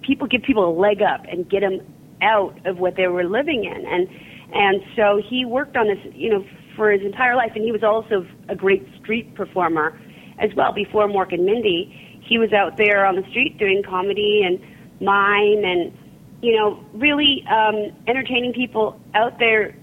people 0.05 0.27
give 0.27 0.43
people 0.43 0.69
a 0.69 0.75
leg 0.77 1.01
up 1.01 1.25
and 1.29 1.49
get 1.49 1.61
them 1.61 1.79
out 2.21 2.57
of 2.65 2.77
what 2.77 2.95
they 2.95 3.07
were 3.07 3.25
living 3.25 3.65
in 3.65 3.85
and 3.85 4.07
and 4.53 4.81
so 4.95 5.21
he 5.29 5.45
worked 5.45 5.75
on 5.75 5.87
this 5.87 5.99
you 6.13 6.29
know 6.29 6.45
for 6.75 6.91
his 6.91 7.01
entire 7.01 7.35
life 7.35 7.51
and 7.55 7.63
he 7.63 7.71
was 7.71 7.83
also 7.83 8.25
a 8.49 8.55
great 8.55 8.85
street 9.01 9.33
performer 9.35 9.97
as 10.39 10.53
well 10.55 10.73
before 10.73 11.07
Mork 11.07 11.33
and 11.33 11.45
Mindy 11.45 12.21
he 12.21 12.37
was 12.37 12.53
out 12.53 12.77
there 12.77 13.05
on 13.05 13.15
the 13.15 13.23
street 13.29 13.57
doing 13.57 13.83
comedy 13.83 14.41
and 14.43 14.59
mime 15.01 15.63
and 15.63 15.91
you 16.45 16.55
know, 16.55 16.79
really 16.93 17.43
um, 17.49 17.91
entertaining 18.07 18.53
people 18.53 18.99
out 19.15 19.39
there 19.39 19.75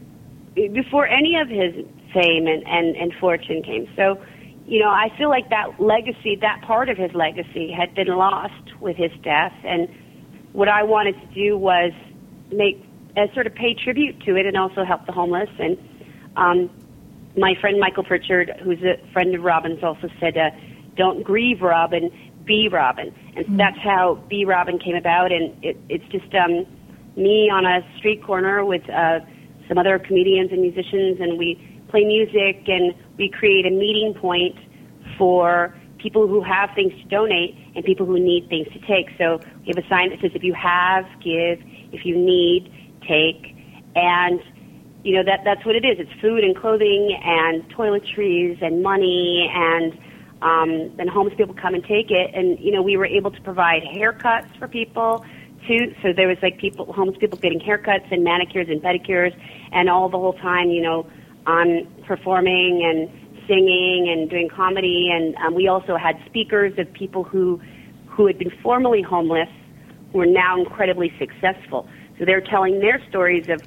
before 0.54 1.06
any 1.06 1.36
of 1.36 1.48
his 1.48 1.74
fame 2.14 2.46
and, 2.46 2.62
and, 2.68 2.94
and 2.94 3.12
fortune 3.20 3.62
came. 3.64 3.88
So, 3.96 4.22
you 4.64 4.78
know, 4.78 4.88
I 4.88 5.08
feel 5.18 5.28
like 5.28 5.50
that 5.50 5.80
legacy, 5.80 6.38
that 6.40 6.62
part 6.62 6.88
of 6.88 6.96
his 6.96 7.10
legacy, 7.14 7.72
had 7.76 7.94
been 7.96 8.08
lost 8.08 8.80
with 8.80 8.96
his 8.96 9.10
death. 9.24 9.54
And 9.64 9.88
what 10.52 10.68
I 10.68 10.82
wanted 10.82 11.20
to 11.20 11.26
do 11.34 11.56
was 11.56 11.92
make 12.50 12.84
uh, 13.16 13.32
sort 13.34 13.46
of 13.46 13.54
pay 13.54 13.74
tribute 13.74 14.20
to 14.20 14.36
it 14.36 14.46
and 14.46 14.56
also 14.56 14.84
help 14.84 15.06
the 15.06 15.12
homeless. 15.12 15.50
And 15.58 15.78
um, 16.36 16.70
my 17.36 17.54
friend 17.60 17.78
Michael 17.80 18.04
Pritchard, 18.04 18.50
who's 18.62 18.82
a 18.82 19.00
friend 19.12 19.34
of 19.34 19.42
Robin's, 19.42 19.82
also 19.82 20.08
said, 20.20 20.36
uh, 20.36 20.50
"Don't 20.96 21.22
grieve 21.22 21.62
Robin, 21.62 22.10
be 22.44 22.68
Robin." 22.68 23.14
And 23.36 23.46
mm-hmm. 23.46 23.56
that's 23.56 23.78
how 23.78 24.22
Be 24.28 24.44
Robin 24.44 24.78
came 24.78 24.96
about. 24.96 25.32
And 25.32 25.62
it, 25.64 25.76
it's 25.88 26.04
just 26.06 26.34
um, 26.34 26.66
me 27.16 27.50
on 27.50 27.64
a 27.64 27.80
street 27.98 28.22
corner 28.22 28.64
with 28.64 28.88
uh, 28.90 29.20
some 29.68 29.78
other 29.78 29.98
comedians 29.98 30.52
and 30.52 30.60
musicians, 30.60 31.20
and 31.20 31.38
we 31.38 31.56
play 31.88 32.04
music 32.04 32.68
and 32.68 32.94
we 33.18 33.28
create 33.28 33.66
a 33.66 33.70
meeting 33.70 34.14
point 34.14 34.56
for 35.18 35.74
people 35.98 36.26
who 36.26 36.42
have 36.42 36.70
things 36.74 36.92
to 36.94 37.04
donate 37.04 37.54
and 37.74 37.84
people 37.84 38.06
who 38.06 38.18
need 38.18 38.48
things 38.48 38.68
to 38.72 38.78
take. 38.80 39.08
So 39.18 39.40
we 39.60 39.72
have 39.74 39.78
a 39.78 39.88
sign 39.88 40.10
that 40.10 40.20
says, 40.20 40.32
"If 40.34 40.44
you 40.44 40.54
have, 40.54 41.06
give. 41.22 41.62
If 41.92 42.04
you 42.04 42.16
need." 42.16 42.72
take, 43.06 43.54
and 43.94 44.40
you 45.04 45.16
know 45.16 45.24
that 45.24 45.40
that's 45.44 45.64
what 45.64 45.74
it 45.74 45.84
is. 45.84 45.98
It's 45.98 46.20
food 46.20 46.44
and 46.44 46.56
clothing 46.56 47.18
and 47.22 47.68
toiletries 47.70 48.62
and 48.62 48.82
money 48.82 49.50
and 49.52 49.98
um, 50.42 50.96
then 50.96 51.08
homeless 51.08 51.34
people 51.36 51.54
come 51.54 51.74
and 51.74 51.84
take 51.84 52.10
it. 52.10 52.30
And 52.34 52.58
you 52.60 52.72
know 52.72 52.82
we 52.82 52.96
were 52.96 53.06
able 53.06 53.30
to 53.30 53.40
provide 53.42 53.82
haircuts 53.82 54.56
for 54.58 54.68
people 54.68 55.24
too. 55.66 55.94
So 56.02 56.12
there 56.12 56.28
was 56.28 56.38
like 56.42 56.58
people, 56.58 56.92
homeless 56.92 57.18
people 57.18 57.38
getting 57.38 57.60
haircuts 57.60 58.10
and 58.10 58.24
manicures 58.24 58.68
and 58.68 58.82
pedicures, 58.82 59.34
and 59.72 59.88
all 59.88 60.08
the 60.08 60.18
whole 60.18 60.34
time, 60.34 60.70
you 60.70 60.82
know, 60.82 61.06
on 61.46 61.86
performing 62.06 62.82
and 62.84 63.21
singing 63.46 64.08
and 64.10 64.30
doing 64.30 64.48
comedy. 64.48 65.10
And 65.12 65.34
um, 65.36 65.54
we 65.54 65.68
also 65.68 65.96
had 65.96 66.16
speakers 66.26 66.72
of 66.78 66.92
people 66.92 67.24
who 67.24 67.60
who 68.06 68.26
had 68.26 68.38
been 68.38 68.52
formerly 68.62 69.02
homeless 69.02 69.48
who 70.12 70.20
are 70.20 70.26
now 70.26 70.58
incredibly 70.58 71.12
successful. 71.18 71.88
So 72.18 72.26
they're 72.26 72.42
telling 72.42 72.80
their 72.80 73.02
stories 73.08 73.48
of 73.48 73.62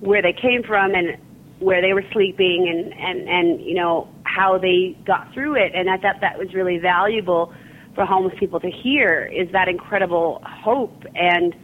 where 0.00 0.20
they 0.20 0.32
came 0.32 0.62
from 0.62 0.94
and 0.94 1.16
where 1.58 1.80
they 1.80 1.92
were 1.92 2.04
sleeping 2.12 2.68
and, 2.68 2.92
and, 2.92 3.28
and, 3.28 3.60
you 3.60 3.74
know, 3.74 4.08
how 4.24 4.58
they 4.58 4.96
got 5.06 5.32
through 5.32 5.56
it. 5.56 5.72
And 5.74 5.90
I 5.90 5.96
thought 5.96 6.20
that 6.20 6.38
was 6.38 6.54
really 6.54 6.78
valuable 6.78 7.52
for 7.94 8.04
homeless 8.04 8.34
people 8.38 8.60
to 8.60 8.70
hear 8.70 9.24
is 9.24 9.50
that 9.52 9.68
incredible 9.68 10.40
hope 10.44 11.02
and 11.14 11.54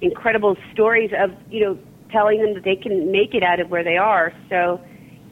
incredible 0.00 0.56
stories 0.72 1.10
of, 1.18 1.30
you 1.50 1.60
know, 1.60 1.78
telling 2.10 2.40
them 2.40 2.54
that 2.54 2.64
they 2.64 2.76
can 2.76 3.10
make 3.10 3.34
it 3.34 3.42
out 3.42 3.60
of 3.60 3.68
where 3.68 3.84
they 3.84 3.96
are. 3.96 4.32
So, 4.48 4.80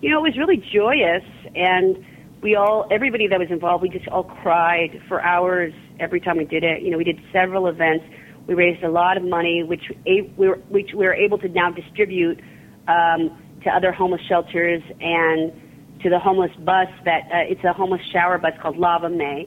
you 0.03 0.11
know, 0.11 0.19
it 0.19 0.35
was 0.35 0.37
really 0.37 0.63
joyous 0.73 1.25
and 1.55 2.05
we 2.43 2.57
all, 2.57 2.87
everybody 2.91 3.29
that 3.29 3.39
was 3.39 3.49
involved, 3.51 3.83
we 3.83 3.89
just 3.89 4.09
all 4.09 4.25
cried 4.25 5.01
for 5.09 5.23
hours 5.23 5.73
every 5.99 6.21
time 6.21 6.37
we 6.37 6.45
did 6.45 6.65
it. 6.65 6.83
You 6.83 6.91
know, 6.91 6.99
we 6.99 7.05
did 7.05 7.21
several 7.33 7.69
events 7.69 8.05
we 8.47 8.55
raised 8.55 8.83
a 8.83 8.91
lot 8.91 9.17
of 9.17 9.23
money, 9.23 9.63
which 9.63 9.83
we 10.05 10.33
were, 10.37 10.57
which 10.69 10.91
we 10.93 11.05
were 11.05 11.15
able 11.15 11.39
to 11.39 11.49
now 11.49 11.71
distribute 11.71 12.41
um, 12.89 13.39
to 13.63 13.71
other 13.71 13.93
homeless 13.93 14.21
shelters 14.29 14.83
and 15.01 15.53
to 16.03 16.11
the 16.11 16.19
homeless 16.19 16.51
bus. 16.59 16.89
That 17.05 17.23
uh, 17.33 17.51
it's 17.51 17.63
a 17.65 17.73
homeless 17.73 18.01
shower 18.13 18.39
bus 18.39 18.53
called 18.61 18.77
Lava 18.77 19.09
Mae. 19.09 19.47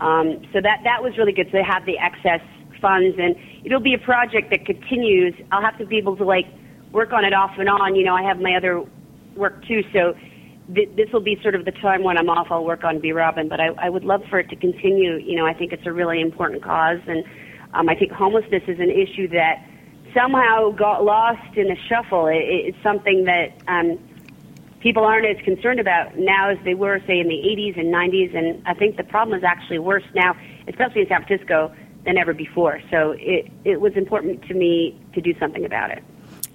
Um, 0.00 0.42
so 0.52 0.60
that 0.60 0.80
that 0.84 1.02
was 1.02 1.16
really 1.16 1.32
good 1.32 1.50
to 1.52 1.62
have 1.62 1.86
the 1.86 1.98
excess 1.98 2.44
funds, 2.80 3.16
and 3.18 3.34
it'll 3.64 3.80
be 3.80 3.94
a 3.94 4.04
project 4.04 4.50
that 4.50 4.66
continues. 4.66 5.34
I'll 5.50 5.62
have 5.62 5.78
to 5.78 5.86
be 5.86 5.96
able 5.96 6.16
to 6.16 6.24
like 6.24 6.46
work 6.92 7.12
on 7.12 7.24
it 7.24 7.32
off 7.32 7.52
and 7.58 7.68
on. 7.68 7.94
You 7.94 8.04
know, 8.04 8.14
I 8.14 8.22
have 8.22 8.38
my 8.40 8.56
other 8.56 8.84
work 9.36 9.64
too, 9.66 9.82
so 9.92 10.14
th- 10.74 10.90
this 10.96 11.10
will 11.12 11.20
be 11.20 11.38
sort 11.42 11.54
of 11.54 11.64
the 11.64 11.72
time 11.72 12.02
when 12.02 12.18
I'm 12.18 12.28
off. 12.28 12.48
I'll 12.50 12.64
work 12.64 12.84
on 12.84 13.00
Be 13.00 13.12
Robin, 13.12 13.48
but 13.48 13.60
I, 13.60 13.68
I 13.78 13.88
would 13.88 14.04
love 14.04 14.22
for 14.30 14.38
it 14.38 14.48
to 14.50 14.56
continue. 14.56 15.16
You 15.16 15.36
know, 15.36 15.46
I 15.46 15.54
think 15.54 15.72
it's 15.72 15.86
a 15.86 15.92
really 15.92 16.20
important 16.20 16.62
cause, 16.62 17.00
and 17.06 17.24
um, 17.74 17.88
I 17.88 17.94
think 17.94 18.12
homelessness 18.12 18.62
is 18.68 18.78
an 18.78 18.90
issue 18.90 19.28
that 19.28 19.66
somehow 20.14 20.70
got 20.70 21.04
lost 21.04 21.56
in 21.56 21.68
the 21.68 21.76
shuffle. 21.88 22.26
It, 22.26 22.44
it's 22.44 22.82
something 22.82 23.24
that 23.24 23.52
um, 23.68 23.98
people 24.80 25.04
aren't 25.04 25.26
as 25.26 25.42
concerned 25.44 25.80
about 25.80 26.16
now 26.16 26.50
as 26.50 26.58
they 26.64 26.74
were, 26.74 27.00
say, 27.06 27.18
in 27.18 27.28
the 27.28 27.34
80s 27.34 27.78
and 27.78 27.92
90s. 27.92 28.36
And 28.36 28.66
I 28.66 28.74
think 28.74 28.96
the 28.96 29.04
problem 29.04 29.36
is 29.36 29.44
actually 29.44 29.78
worse 29.80 30.04
now, 30.14 30.36
especially 30.68 31.02
in 31.02 31.08
San 31.08 31.24
Francisco, 31.24 31.74
than 32.04 32.18
ever 32.18 32.34
before. 32.34 32.80
So 32.90 33.14
it, 33.18 33.50
it 33.64 33.80
was 33.80 33.94
important 33.96 34.42
to 34.46 34.54
me 34.54 35.00
to 35.14 35.20
do 35.20 35.34
something 35.40 35.64
about 35.64 35.90
it. 35.90 36.04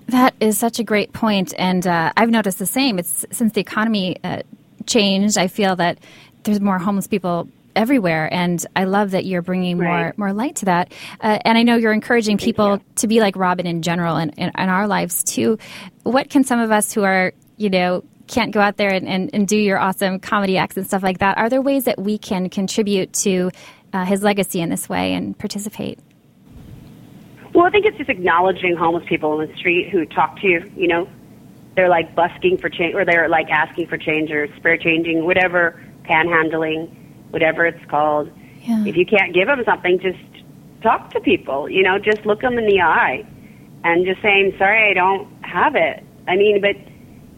That 0.10 0.34
is 0.40 0.58
such 0.58 0.80
a 0.80 0.84
great 0.84 1.14
point, 1.14 1.54
and 1.58 1.86
uh, 1.86 2.12
I've 2.18 2.30
noticed 2.30 2.58
the 2.58 2.66
same. 2.66 2.98
It's 2.98 3.26
since 3.32 3.54
the 3.54 3.62
economy 3.62 4.18
uh, 4.24 4.42
changed. 4.88 5.38
I 5.38 5.48
feel 5.48 5.76
that 5.76 6.00
there's 6.44 6.60
more 6.60 6.80
homeless 6.80 7.08
people 7.08 7.48
everywhere. 7.76 8.28
And 8.32 8.66
I 8.76 8.86
love 8.86 9.12
that 9.12 9.26
you're 9.26 9.42
bringing 9.42 9.78
right. 9.78 9.88
more 9.88 10.14
more 10.18 10.34
light 10.34 10.58
to 10.58 10.66
that. 10.66 10.92
Uh, 11.22 11.38
and 11.46 11.58
I 11.58 11.64
know 11.64 11.76
you're 11.76 11.94
encouraging 11.94 12.38
people 12.38 12.82
to 12.96 13.08
be 13.08 13.20
like 13.20 13.36
Robin 13.36 13.68
in 13.68 13.82
general 13.82 14.16
and 14.16 14.34
in, 14.38 14.50
in, 14.50 14.70
our 14.70 14.88
lives 14.88 15.24
too. 15.24 15.58
What 16.04 16.30
can 16.30 16.44
some 16.44 16.60
of 16.60 16.72
us 16.72 16.92
who 16.92 17.04
are, 17.04 17.32
you 17.58 17.70
know, 17.70 18.04
can't 18.28 18.52
go 18.52 18.60
out 18.60 18.78
there 18.78 18.94
and, 18.94 19.08
and, 19.08 19.30
and, 19.34 19.48
do 19.48 19.58
your 19.58 19.80
awesome 19.80 20.20
comedy 20.20 20.58
acts 20.58 20.78
and 20.78 20.86
stuff 20.86 21.02
like 21.04 21.20
that, 21.20 21.38
are 21.38 21.50
there 21.50 21.62
ways 21.62 21.86
that 21.86 22.00
we 22.00 22.18
can 22.18 22.50
contribute 22.50 23.12
to 23.14 23.50
uh, 23.92 24.06
his 24.06 24.22
legacy 24.22 24.62
in 24.62 24.70
this 24.70 24.88
way 24.88 25.14
and 25.14 25.38
participate? 25.38 26.00
Well, 27.60 27.68
I 27.68 27.72
think 27.72 27.88
it's 27.88 27.98
just 27.98 28.10
acknowledging 28.10 28.78
homeless 28.78 29.04
people 29.06 29.42
in 29.42 29.50
the 29.50 29.58
street 29.58 29.90
who 29.90 30.06
talk 30.06 30.40
to 30.40 30.48
you, 30.48 30.72
you 30.78 30.88
know, 30.88 31.10
they're 31.76 31.90
like 31.90 32.16
busking 32.16 32.58
for 32.58 32.70
change 32.70 32.96
or 32.96 33.04
they're 33.04 33.28
like 33.28 33.50
asking 33.50 33.88
for 33.88 33.98
change 33.98 34.32
or 34.32 34.48
spare 34.56 34.78
changing, 34.78 35.26
whatever, 35.26 35.78
panhandling 36.04 36.90
whatever 37.32 37.66
it's 37.66 37.84
called. 37.92 38.32
Yeah. 38.62 38.86
If 38.86 38.96
you 38.96 39.06
can't 39.06 39.34
give 39.34 39.48
them 39.48 39.62
something, 39.66 40.00
just 40.00 40.18
talk 40.82 41.12
to 41.12 41.20
people. 41.20 41.70
You 41.70 41.84
know, 41.84 42.00
just 42.00 42.26
look 42.26 42.40
them 42.40 42.58
in 42.58 42.66
the 42.66 42.80
eye 42.80 43.28
and 43.84 44.06
just 44.06 44.22
saying, 44.22 44.56
"Sorry, 44.58 44.92
I 44.92 44.94
don't 44.94 45.28
have 45.44 45.76
it." 45.76 46.02
I 46.30 46.38
mean, 46.38 46.62
but 46.62 46.78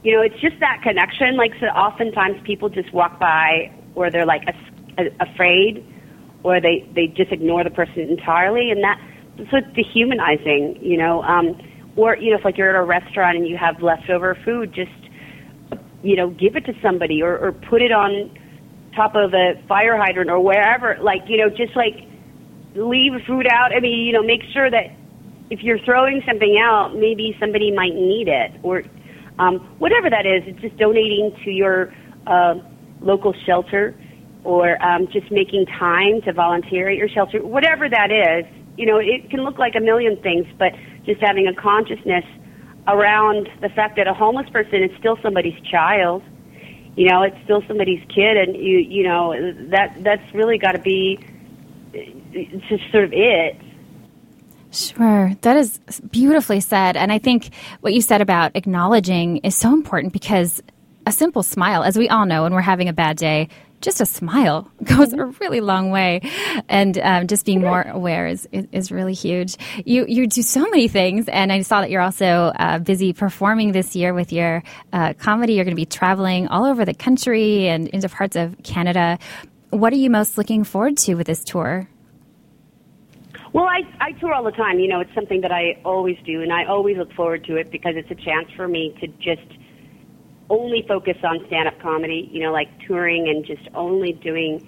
you 0.03 0.15
know, 0.15 0.21
it's 0.21 0.39
just 0.39 0.59
that 0.59 0.83
connection. 0.83 1.35
Like, 1.35 1.53
so 1.59 1.65
oftentimes 1.65 2.39
people 2.43 2.69
just 2.69 2.93
walk 2.93 3.19
by, 3.19 3.71
or 3.95 4.11
they're 4.11 4.27
like 4.27 4.43
a, 4.47 5.03
a, 5.03 5.31
afraid, 5.31 5.83
or 6.43 6.61
they 6.61 6.87
they 6.93 7.07
just 7.07 7.31
ignore 7.31 7.63
the 7.63 7.71
person 7.71 8.01
entirely, 8.01 8.69
and 8.69 8.83
that 8.83 9.01
so 9.38 9.57
it's 9.57 9.75
dehumanizing. 9.75 10.79
You 10.81 10.97
know, 10.97 11.23
um, 11.23 11.59
or 11.95 12.17
you 12.17 12.31
know, 12.31 12.38
if 12.38 12.45
like 12.45 12.57
you're 12.57 12.69
at 12.69 12.79
a 12.79 12.83
restaurant 12.83 13.38
and 13.38 13.47
you 13.47 13.57
have 13.57 13.81
leftover 13.81 14.38
food, 14.43 14.73
just 14.73 14.91
you 16.03 16.15
know, 16.15 16.29
give 16.29 16.55
it 16.55 16.65
to 16.65 16.73
somebody, 16.81 17.21
or, 17.21 17.38
or 17.38 17.51
put 17.51 17.81
it 17.81 17.91
on 17.91 18.38
top 18.95 19.15
of 19.15 19.33
a 19.33 19.61
fire 19.67 19.97
hydrant 19.97 20.29
or 20.29 20.39
wherever, 20.39 20.97
like, 21.01 21.21
you 21.27 21.38
know, 21.38 21.50
just 21.50 21.75
like 21.75 22.07
leave 22.75 23.13
food 23.27 23.47
out. 23.51 23.73
I 23.75 23.79
mean, 23.79 24.05
you 24.05 24.13
know, 24.13 24.23
make 24.23 24.41
sure 24.53 24.69
that 24.69 24.91
if 25.50 25.61
you're 25.61 25.79
throwing 25.79 26.21
something 26.27 26.57
out, 26.61 26.95
maybe 26.95 27.35
somebody 27.39 27.71
might 27.71 27.93
need 27.93 28.27
it 28.27 28.51
or 28.63 28.83
um, 29.39 29.59
whatever 29.79 30.09
that 30.09 30.25
is. 30.25 30.43
It's 30.45 30.61
just 30.61 30.77
donating 30.77 31.35
to 31.43 31.51
your 31.51 31.93
uh, 32.27 32.55
local 33.01 33.33
shelter 33.45 33.95
or 34.43 34.81
um, 34.83 35.07
just 35.11 35.31
making 35.31 35.65
time 35.67 36.21
to 36.23 36.33
volunteer 36.33 36.89
at 36.89 36.97
your 36.97 37.09
shelter, 37.09 37.45
whatever 37.45 37.88
that 37.89 38.11
is. 38.11 38.45
You 38.81 38.88
know, 38.88 38.97
it 38.97 39.29
can 39.29 39.41
look 39.43 39.57
like 39.57 39.75
a 39.75 39.79
million 39.79 40.17
things, 40.17 40.47
but 40.57 40.73
just 41.05 41.21
having 41.21 41.47
a 41.47 41.53
consciousness 41.53 42.25
around 42.88 43.47
the 43.61 43.69
fact 43.69 43.95
that 43.97 44.07
a 44.07 44.13
homeless 44.13 44.50
person 44.50 44.83
is 44.83 44.91
still 45.00 45.17
somebody's 45.21 45.59
child 45.61 46.23
you 46.95 47.07
know 47.07 47.21
it's 47.23 47.38
still 47.43 47.63
somebody's 47.67 48.03
kid 48.09 48.38
and 48.38 48.55
you 48.55 48.79
you 48.79 49.03
know 49.03 49.33
that 49.69 49.95
that's 50.03 50.33
really 50.33 50.57
got 50.57 50.73
to 50.73 50.79
be 50.79 51.19
just 52.67 52.83
sort 52.91 53.03
of 53.03 53.13
it 53.13 53.55
Sure. 54.73 55.33
That 55.41 55.57
is 55.57 55.81
beautifully 56.11 56.61
said. 56.61 56.95
And 56.95 57.11
I 57.11 57.17
think 57.17 57.53
what 57.81 57.93
you 57.93 58.00
said 58.00 58.21
about 58.21 58.55
acknowledging 58.55 59.38
is 59.39 59.53
so 59.53 59.73
important 59.73 60.13
because 60.13 60.63
a 61.05 61.11
simple 61.11 61.43
smile, 61.43 61.83
as 61.83 61.97
we 61.97 62.07
all 62.07 62.25
know 62.25 62.43
when 62.43 62.53
we're 62.53 62.61
having 62.61 62.88
a 62.88 62.93
bad 62.93 63.17
day, 63.17 63.50
just 63.81 64.00
a 64.00 64.05
smile 64.05 64.71
goes 64.83 65.13
a 65.13 65.25
really 65.25 65.61
long 65.61 65.91
way, 65.91 66.21
and 66.69 66.97
um, 67.00 67.27
just 67.27 67.45
being 67.45 67.61
more 67.61 67.81
aware 67.81 68.27
is, 68.27 68.47
is, 68.51 68.67
is 68.71 68.91
really 68.91 69.13
huge. 69.13 69.57
You 69.85 70.05
you 70.07 70.27
do 70.27 70.41
so 70.41 70.61
many 70.61 70.88
things, 70.88 71.27
and 71.27 71.51
I 71.51 71.61
saw 71.61 71.81
that 71.81 71.89
you're 71.89 72.01
also 72.01 72.51
uh, 72.55 72.79
busy 72.79 73.13
performing 73.13 73.71
this 73.71 73.95
year 73.95 74.13
with 74.13 74.31
your 74.31 74.63
uh, 74.93 75.13
comedy. 75.13 75.53
You're 75.53 75.65
going 75.65 75.75
to 75.75 75.81
be 75.81 75.85
traveling 75.85 76.47
all 76.47 76.65
over 76.65 76.85
the 76.85 76.93
country 76.93 77.67
and 77.67 77.88
into 77.89 78.07
parts 78.09 78.35
of 78.35 78.55
Canada. 78.63 79.17
What 79.71 79.93
are 79.93 79.97
you 79.97 80.09
most 80.09 80.38
looking 80.38 80.63
forward 80.63 80.97
to 80.97 81.15
with 81.15 81.27
this 81.27 81.43
tour? 81.43 81.88
Well, 83.53 83.65
I, 83.65 83.81
I 84.00 84.11
tour 84.13 84.33
all 84.33 84.43
the 84.43 84.51
time. 84.51 84.79
You 84.79 84.88
know, 84.88 85.01
it's 85.01 85.13
something 85.13 85.41
that 85.41 85.51
I 85.51 85.81
always 85.83 86.17
do, 86.25 86.41
and 86.41 86.53
I 86.53 86.65
always 86.65 86.97
look 86.97 87.11
forward 87.13 87.43
to 87.45 87.57
it 87.57 87.71
because 87.71 87.93
it's 87.95 88.11
a 88.11 88.15
chance 88.15 88.47
for 88.55 88.67
me 88.67 88.95
to 89.01 89.07
just 89.07 89.60
only 90.51 90.84
focus 90.86 91.17
on 91.24 91.39
stand 91.48 91.67
up 91.70 91.79
comedy, 91.79 92.29
you 92.31 92.41
know, 92.41 92.51
like 92.51 92.67
touring 92.86 93.29
and 93.29 93.46
just 93.46 93.67
only 93.74 94.12
doing 94.12 94.60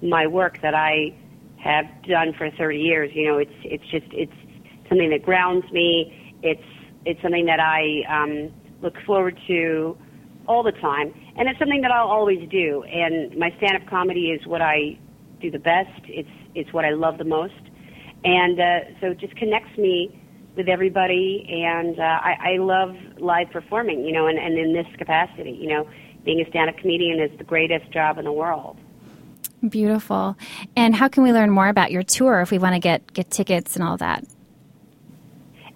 my 0.00 0.26
work 0.28 0.60
that 0.62 0.74
I 0.74 1.12
have 1.58 1.86
done 2.06 2.32
for 2.38 2.50
30 2.50 2.78
years. 2.78 3.10
You 3.14 3.26
know, 3.26 3.38
it's 3.38 3.58
it's 3.64 3.84
just 3.90 4.06
it's 4.12 4.88
something 4.88 5.10
that 5.10 5.22
grounds 5.24 5.70
me. 5.72 6.36
It's 6.42 6.62
it's 7.04 7.20
something 7.20 7.46
that 7.46 7.58
I 7.58 8.04
um, 8.08 8.54
look 8.80 8.94
forward 9.04 9.38
to 9.48 9.98
all 10.46 10.62
the 10.62 10.72
time, 10.72 11.12
and 11.36 11.48
it's 11.48 11.58
something 11.58 11.80
that 11.80 11.90
I'll 11.90 12.08
always 12.08 12.48
do. 12.48 12.84
And 12.84 13.36
my 13.36 13.50
stand-up 13.56 13.88
comedy 13.88 14.30
is 14.30 14.46
what 14.46 14.62
I 14.62 14.96
do 15.40 15.50
the 15.50 15.58
best. 15.58 16.00
It's 16.04 16.28
it's 16.54 16.72
what 16.72 16.84
I 16.84 16.90
love 16.90 17.18
the 17.18 17.24
most, 17.24 17.60
and 18.24 18.60
uh, 18.60 18.78
so 19.00 19.06
it 19.08 19.18
just 19.18 19.34
connects 19.34 19.76
me 19.76 20.20
with 20.56 20.68
everybody. 20.68 21.46
And 21.64 21.98
uh, 21.98 22.02
I, 22.02 22.54
I 22.54 22.56
love 22.58 22.96
live 23.18 23.50
performing, 23.50 24.04
you 24.04 24.12
know, 24.12 24.26
and, 24.26 24.38
and 24.38 24.58
in 24.58 24.72
this 24.72 24.86
capacity, 24.96 25.52
you 25.52 25.68
know, 25.68 25.88
being 26.24 26.40
a 26.40 26.48
stand-up 26.48 26.76
comedian 26.78 27.20
is 27.20 27.36
the 27.38 27.44
greatest 27.44 27.90
job 27.92 28.18
in 28.18 28.24
the 28.24 28.32
world. 28.32 28.78
Beautiful. 29.68 30.36
And 30.76 30.94
how 30.94 31.08
can 31.08 31.22
we 31.22 31.32
learn 31.32 31.50
more 31.50 31.68
about 31.68 31.90
your 31.90 32.02
tour 32.02 32.40
if 32.40 32.50
we 32.50 32.58
want 32.58 32.74
to 32.74 32.80
get 32.80 33.12
get 33.12 33.30
tickets 33.30 33.76
and 33.76 33.84
all 33.84 33.96
that? 33.96 34.24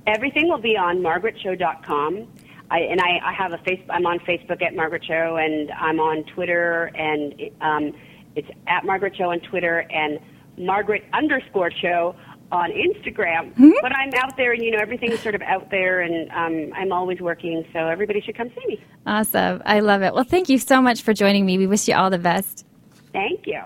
Everything 0.06 0.49
will 0.49 0.61
be 0.61 0.76
on 0.76 0.99
margaretcho.com. 0.99 2.26
I, 2.70 2.80
and 2.80 3.00
I, 3.00 3.18
I 3.25 3.32
have 3.32 3.52
a 3.52 3.58
face. 3.58 3.80
I'm 3.88 4.06
on 4.06 4.18
Facebook 4.20 4.62
at 4.62 4.75
Margaret 4.75 5.02
Cho, 5.02 5.37
and 5.37 5.70
I'm 5.73 6.00
on 6.00 6.25
Twitter, 6.25 6.90
and 6.94 7.35
um, 7.62 7.92
it's 8.37 8.49
at 8.66 8.85
Margaret 8.85 9.14
Cho 9.14 9.30
on 9.30 9.40
Twitter, 9.40 9.87
and 9.90 10.18
Margaret 10.58 11.04
underscore 11.12 11.70
Cho 11.70 12.14
on 12.50 12.71
Instagram. 12.71 13.52
Mm-hmm. 13.52 13.71
But 13.83 13.93
I'm 13.95 14.12
out 14.14 14.37
there, 14.37 14.52
and 14.52 14.62
you 14.62 14.71
know 14.71 14.78
everything's 14.78 15.21
sort 15.21 15.35
of 15.35 15.43
out 15.43 15.71
there, 15.71 16.00
and 16.00 16.31
um, 16.31 16.73
I'm 16.75 16.93
always 16.93 17.21
working. 17.21 17.64
So 17.73 17.81
everybody 17.81 18.21
should 18.21 18.37
come 18.37 18.49
see 18.49 18.67
me. 18.67 18.81
Awesome, 19.07 19.62
I 19.64 19.81
love 19.81 20.02
it. 20.02 20.14
Well, 20.14 20.25
thank 20.25 20.49
you 20.49 20.59
so 20.59 20.81
much 20.81 21.02
for 21.02 21.12
joining 21.12 21.45
me. 21.47 21.59
We 21.59 21.67
wish 21.67 21.88
you 21.88 21.95
all 21.95 22.11
the 22.11 22.19
best. 22.19 22.64
Thank 23.12 23.47
you. 23.47 23.61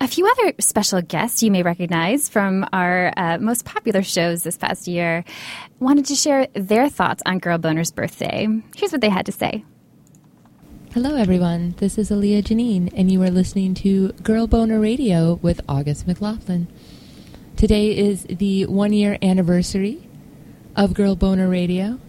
A 0.00 0.08
few 0.08 0.26
other 0.26 0.54
special 0.60 1.02
guests 1.02 1.42
you 1.42 1.50
may 1.50 1.62
recognize 1.62 2.28
from 2.28 2.66
our 2.72 3.12
uh, 3.16 3.38
most 3.38 3.64
popular 3.64 4.02
shows 4.02 4.42
this 4.42 4.56
past 4.56 4.88
year 4.88 5.24
wanted 5.78 6.06
to 6.06 6.14
share 6.14 6.46
their 6.54 6.88
thoughts 6.88 7.22
on 7.26 7.38
Girl 7.38 7.58
Boner's 7.58 7.90
birthday. 7.90 8.46
Here's 8.76 8.92
what 8.92 9.00
they 9.00 9.08
had 9.08 9.26
to 9.26 9.32
say. 9.32 9.64
Hello, 10.92 11.14
everyone. 11.14 11.74
This 11.78 11.98
is 11.98 12.10
Alia 12.10 12.42
Janine, 12.42 12.92
and 12.96 13.12
you 13.12 13.22
are 13.22 13.30
listening 13.30 13.74
to 13.74 14.12
Girl 14.24 14.46
Boner 14.46 14.80
Radio 14.80 15.34
with 15.34 15.60
August 15.68 16.06
McLaughlin. 16.06 16.66
Today 17.60 17.94
is 17.94 18.24
the 18.24 18.64
one 18.64 18.94
year 18.94 19.18
anniversary 19.20 20.08
of 20.74 20.94
Girl 20.94 21.14
Boner 21.14 21.46
Radio, 21.46 22.00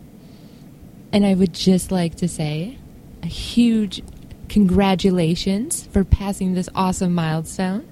and 1.12 1.26
I 1.26 1.34
would 1.34 1.54
just 1.54 1.92
like 1.92 2.16
to 2.16 2.30
say 2.30 2.78
a 3.22 3.26
huge 3.26 4.02
congratulations 4.48 5.90
for 5.92 6.06
passing 6.06 6.54
this 6.54 6.70
awesome 6.74 7.14
milestone. 7.14 7.86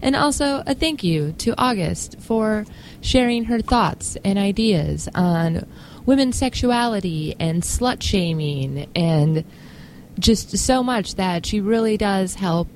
And 0.00 0.16
also 0.16 0.62
a 0.66 0.74
thank 0.74 1.04
you 1.04 1.32
to 1.32 1.54
August 1.58 2.18
for 2.18 2.64
sharing 3.02 3.44
her 3.44 3.60
thoughts 3.60 4.16
and 4.24 4.38
ideas 4.38 5.06
on 5.14 5.68
women's 6.06 6.38
sexuality 6.38 7.36
and 7.38 7.62
slut 7.62 8.02
shaming 8.02 8.88
and 8.96 9.44
just 10.18 10.56
so 10.56 10.82
much 10.82 11.16
that 11.16 11.44
she 11.44 11.60
really 11.60 11.98
does 11.98 12.36
help 12.36 12.68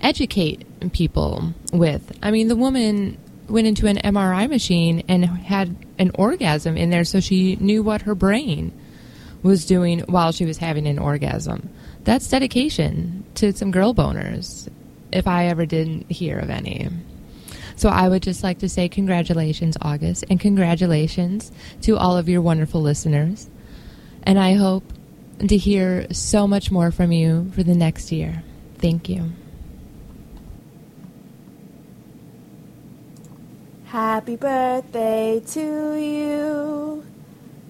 educate 0.00 0.64
people 0.92 1.52
with. 1.72 2.16
I 2.22 2.30
mean, 2.30 2.46
the 2.46 2.54
woman 2.54 3.18
went 3.50 3.66
into 3.66 3.86
an 3.86 3.96
MRI 3.98 4.48
machine 4.48 5.02
and 5.08 5.24
had 5.24 5.76
an 5.98 6.10
orgasm 6.14 6.76
in 6.76 6.90
there 6.90 7.04
so 7.04 7.20
she 7.20 7.56
knew 7.56 7.82
what 7.82 8.02
her 8.02 8.14
brain 8.14 8.72
was 9.42 9.66
doing 9.66 10.00
while 10.00 10.32
she 10.32 10.44
was 10.44 10.58
having 10.58 10.86
an 10.86 10.98
orgasm 10.98 11.70
that's 12.04 12.28
dedication 12.28 13.24
to 13.34 13.52
some 13.52 13.70
girl 13.70 13.94
boners, 13.94 14.68
if 15.12 15.26
I 15.26 15.46
ever 15.46 15.66
didn't 15.66 16.10
hear 16.10 16.38
of 16.38 16.50
any. 16.50 16.88
So 17.76 17.88
I 17.88 18.08
would 18.08 18.22
just 18.22 18.42
like 18.42 18.58
to 18.58 18.68
say 18.68 18.88
congratulations, 18.88 19.76
August, 19.80 20.24
and 20.28 20.38
congratulations 20.38 21.50
to 21.82 21.96
all 21.96 22.16
of 22.16 22.28
your 22.28 22.42
wonderful 22.42 22.80
listeners. 22.80 23.48
And 24.22 24.38
I 24.38 24.54
hope 24.54 24.84
to 25.38 25.56
hear 25.56 26.06
so 26.12 26.46
much 26.46 26.70
more 26.70 26.90
from 26.90 27.12
you 27.12 27.50
for 27.54 27.62
the 27.62 27.74
next 27.74 28.12
year. 28.12 28.42
Thank 28.78 29.08
you. 29.08 29.32
Happy 33.90 34.36
birthday 34.36 35.42
to 35.48 35.96
you. 35.96 37.04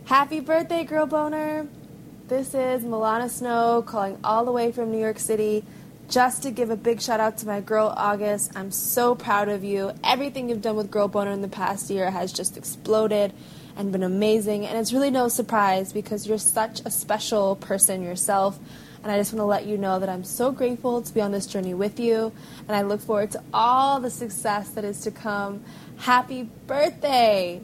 Happy 0.04 0.40
birthday, 0.40 0.84
girl 0.84 1.06
boner. 1.06 1.66
This 2.28 2.48
is 2.48 2.84
Milana 2.84 3.30
Snow 3.30 3.80
calling 3.80 4.18
all 4.22 4.44
the 4.44 4.52
way 4.52 4.70
from 4.70 4.92
New 4.92 4.98
York 4.98 5.18
City 5.18 5.64
just 6.10 6.42
to 6.42 6.50
give 6.50 6.68
a 6.68 6.76
big 6.76 7.00
shout 7.00 7.20
out 7.20 7.38
to 7.38 7.46
my 7.46 7.62
girl 7.62 7.94
August. 7.96 8.52
I'm 8.54 8.70
so 8.70 9.14
proud 9.14 9.48
of 9.48 9.64
you. 9.64 9.92
Everything 10.04 10.50
you've 10.50 10.60
done 10.60 10.76
with 10.76 10.90
Girl 10.90 11.08
Boner 11.08 11.30
in 11.30 11.40
the 11.40 11.48
past 11.48 11.88
year 11.88 12.10
has 12.10 12.34
just 12.34 12.58
exploded 12.58 13.32
and 13.74 13.90
been 13.90 14.02
amazing. 14.02 14.66
And 14.66 14.76
it's 14.76 14.92
really 14.92 15.10
no 15.10 15.28
surprise 15.28 15.90
because 15.90 16.26
you're 16.26 16.36
such 16.36 16.80
a 16.84 16.90
special 16.90 17.56
person 17.56 18.02
yourself. 18.02 18.58
And 19.02 19.10
I 19.10 19.18
just 19.18 19.32
want 19.32 19.40
to 19.40 19.46
let 19.46 19.66
you 19.66 19.78
know 19.78 19.98
that 19.98 20.08
I'm 20.08 20.24
so 20.24 20.52
grateful 20.52 21.00
to 21.00 21.14
be 21.14 21.20
on 21.20 21.32
this 21.32 21.46
journey 21.46 21.74
with 21.74 21.98
you. 21.98 22.32
And 22.68 22.76
I 22.76 22.82
look 22.82 23.00
forward 23.00 23.30
to 23.32 23.42
all 23.54 23.98
the 24.00 24.10
success 24.10 24.70
that 24.70 24.84
is 24.84 25.00
to 25.02 25.10
come. 25.10 25.64
Happy 25.98 26.44
birthday! 26.66 27.62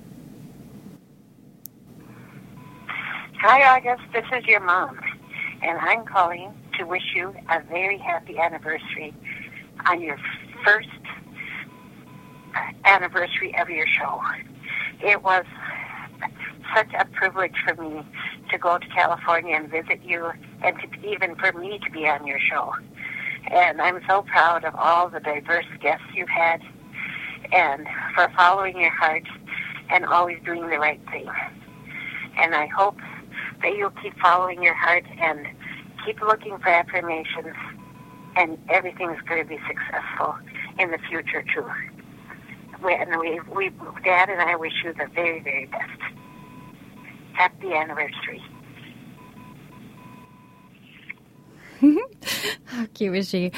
Hi, 3.41 3.77
August. 3.77 4.03
This 4.13 4.25
is 4.37 4.47
your 4.47 4.61
mom, 4.61 4.99
and 5.63 5.79
I'm 5.79 6.05
calling 6.05 6.53
to 6.79 6.85
wish 6.85 7.15
you 7.15 7.35
a 7.51 7.61
very 7.61 7.99
happy 7.99 8.39
anniversary 8.39 9.15
on 9.87 10.01
your 10.01 10.19
first 10.65 10.89
uh, 12.55 12.59
anniversary 12.87 13.55
of 13.59 13.69
your 13.69 13.87
show. 13.87 14.21
It 15.01 15.23
was 15.23 15.45
such 16.75 16.89
a 16.99 17.05
privilege 17.07 17.55
for 17.67 17.75
me 17.83 18.03
to 18.51 18.59
go 18.59 18.79
to 18.79 18.87
California 18.89 19.57
and 19.57 19.71
visit 19.71 20.03
you, 20.03 20.31
and 20.63 20.77
to, 20.81 21.09
even 21.09 21.37
for 21.37 21.53
me 21.53 21.79
to 21.85 21.91
be 21.91 22.07
on 22.07 22.27
your 22.27 22.41
show. 22.41 22.73
And 23.51 23.81
I'm 23.81 24.01
so 24.09 24.23
proud 24.23 24.65
of 24.65 24.75
all 24.75 25.09
the 25.09 25.21
diverse 25.21 25.67
guests 25.81 26.07
you've 26.15 26.29
had, 26.29 26.61
and 27.53 27.87
for 28.15 28.31
following 28.37 28.81
your 28.81 28.91
heart 28.91 29.25
and 29.91 30.05
always 30.05 30.39
doing 30.45 30.69
the 30.69 30.79
right 30.79 31.01
thing. 31.11 31.29
And 32.39 32.55
I 32.55 32.67
hope 32.67 32.97
that 33.63 33.77
you'll 33.77 33.91
keep 34.03 34.19
following 34.19 34.63
your 34.63 34.75
heart 34.75 35.05
and 35.21 35.47
keep 36.05 36.21
looking 36.21 36.59
for 36.59 36.69
affirmations, 36.69 37.55
and 38.37 38.59
everything's 38.69 39.21
going 39.23 39.43
to 39.43 39.49
be 39.49 39.59
successful 39.67 40.37
in 40.79 40.91
the 40.91 40.99
future 41.09 41.43
too. 41.55 41.65
And 42.85 43.19
we, 43.19 43.41
we, 43.55 43.71
Dad 44.05 44.29
and 44.29 44.41
I 44.41 44.57
wish 44.57 44.73
you 44.85 44.93
the 44.93 45.07
very, 45.15 45.41
very 45.41 45.67
best. 45.67 46.16
Happy 47.37 47.73
anniversary. 47.73 48.43
How 52.65 52.87
cute 52.95 53.13
was 53.13 53.29
she? 53.29 53.53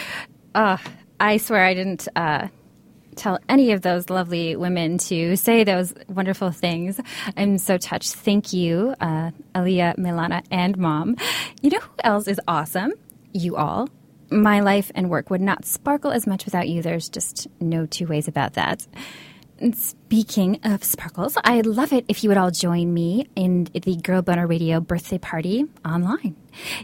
Uh, 0.54 0.78
I 1.20 1.36
swear 1.36 1.64
I 1.64 1.74
didn't 1.74 2.08
uh, 2.16 2.48
tell 3.14 3.38
any 3.48 3.70
of 3.72 3.82
those 3.82 4.10
lovely 4.10 4.56
women 4.56 4.98
to 4.98 5.36
say 5.36 5.62
those 5.62 5.94
wonderful 6.08 6.50
things. 6.50 7.00
I'm 7.36 7.58
so 7.58 7.78
touched. 7.78 8.14
Thank 8.14 8.52
you, 8.52 8.94
uh, 9.00 9.30
Milana, 9.54 10.44
and 10.50 10.76
Mom. 10.76 11.16
You 11.62 11.70
know 11.70 11.80
who 11.80 11.90
else 12.02 12.26
is 12.26 12.40
awesome? 12.48 12.92
You 13.32 13.56
all. 13.56 13.88
My 14.30 14.60
life 14.60 14.90
and 14.94 15.08
work 15.08 15.30
would 15.30 15.40
not 15.40 15.64
sparkle 15.64 16.10
as 16.10 16.26
much 16.26 16.44
without 16.44 16.68
you. 16.68 16.82
There's 16.82 17.08
just 17.08 17.46
no 17.60 17.86
two 17.86 18.06
ways 18.06 18.28
about 18.28 18.54
that. 18.54 18.86
Speaking 19.74 20.60
of 20.62 20.84
sparkles, 20.84 21.36
I'd 21.42 21.66
love 21.66 21.92
it 21.92 22.04
if 22.06 22.22
you 22.22 22.30
would 22.30 22.36
all 22.36 22.52
join 22.52 22.94
me 22.94 23.26
in 23.34 23.64
the 23.64 23.96
Girl 23.96 24.22
Boner 24.22 24.46
Radio 24.46 24.78
birthday 24.78 25.18
party 25.18 25.64
online. 25.84 26.36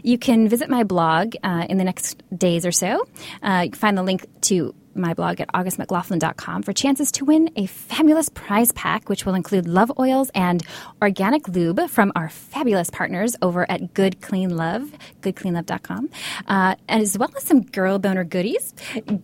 You 0.03 0.17
can 0.17 0.49
visit 0.49 0.69
my 0.69 0.83
blog 0.83 1.35
uh, 1.41 1.65
in 1.69 1.77
the 1.77 1.85
next 1.85 2.21
days 2.37 2.65
or 2.65 2.73
so. 2.73 3.07
Uh, 3.41 3.61
you 3.63 3.71
can 3.71 3.79
find 3.79 3.97
the 3.97 4.03
link 4.03 4.27
to 4.41 4.75
my 4.95 5.13
blog 5.13 5.41
at 5.41 5.51
augustmclaughlin.com 5.53 6.63
for 6.63 6.73
chances 6.73 7.11
to 7.13 7.25
win 7.25 7.49
a 7.55 7.65
fabulous 7.65 8.29
prize 8.29 8.71
pack, 8.71 9.09
which 9.09 9.25
will 9.25 9.33
include 9.33 9.67
love 9.67 9.91
oils 9.99 10.29
and 10.35 10.63
organic 11.01 11.47
lube 11.47 11.89
from 11.89 12.11
our 12.15 12.29
fabulous 12.29 12.89
partners 12.89 13.35
over 13.41 13.69
at 13.69 13.93
Good 13.93 14.21
Clean 14.21 14.55
Love, 14.55 14.91
goodcleanlove.com, 15.21 16.09
uh, 16.47 16.75
as 16.89 17.17
well 17.17 17.31
as 17.35 17.43
some 17.43 17.61
girl 17.61 17.99
boner 17.99 18.23
goodies, 18.23 18.73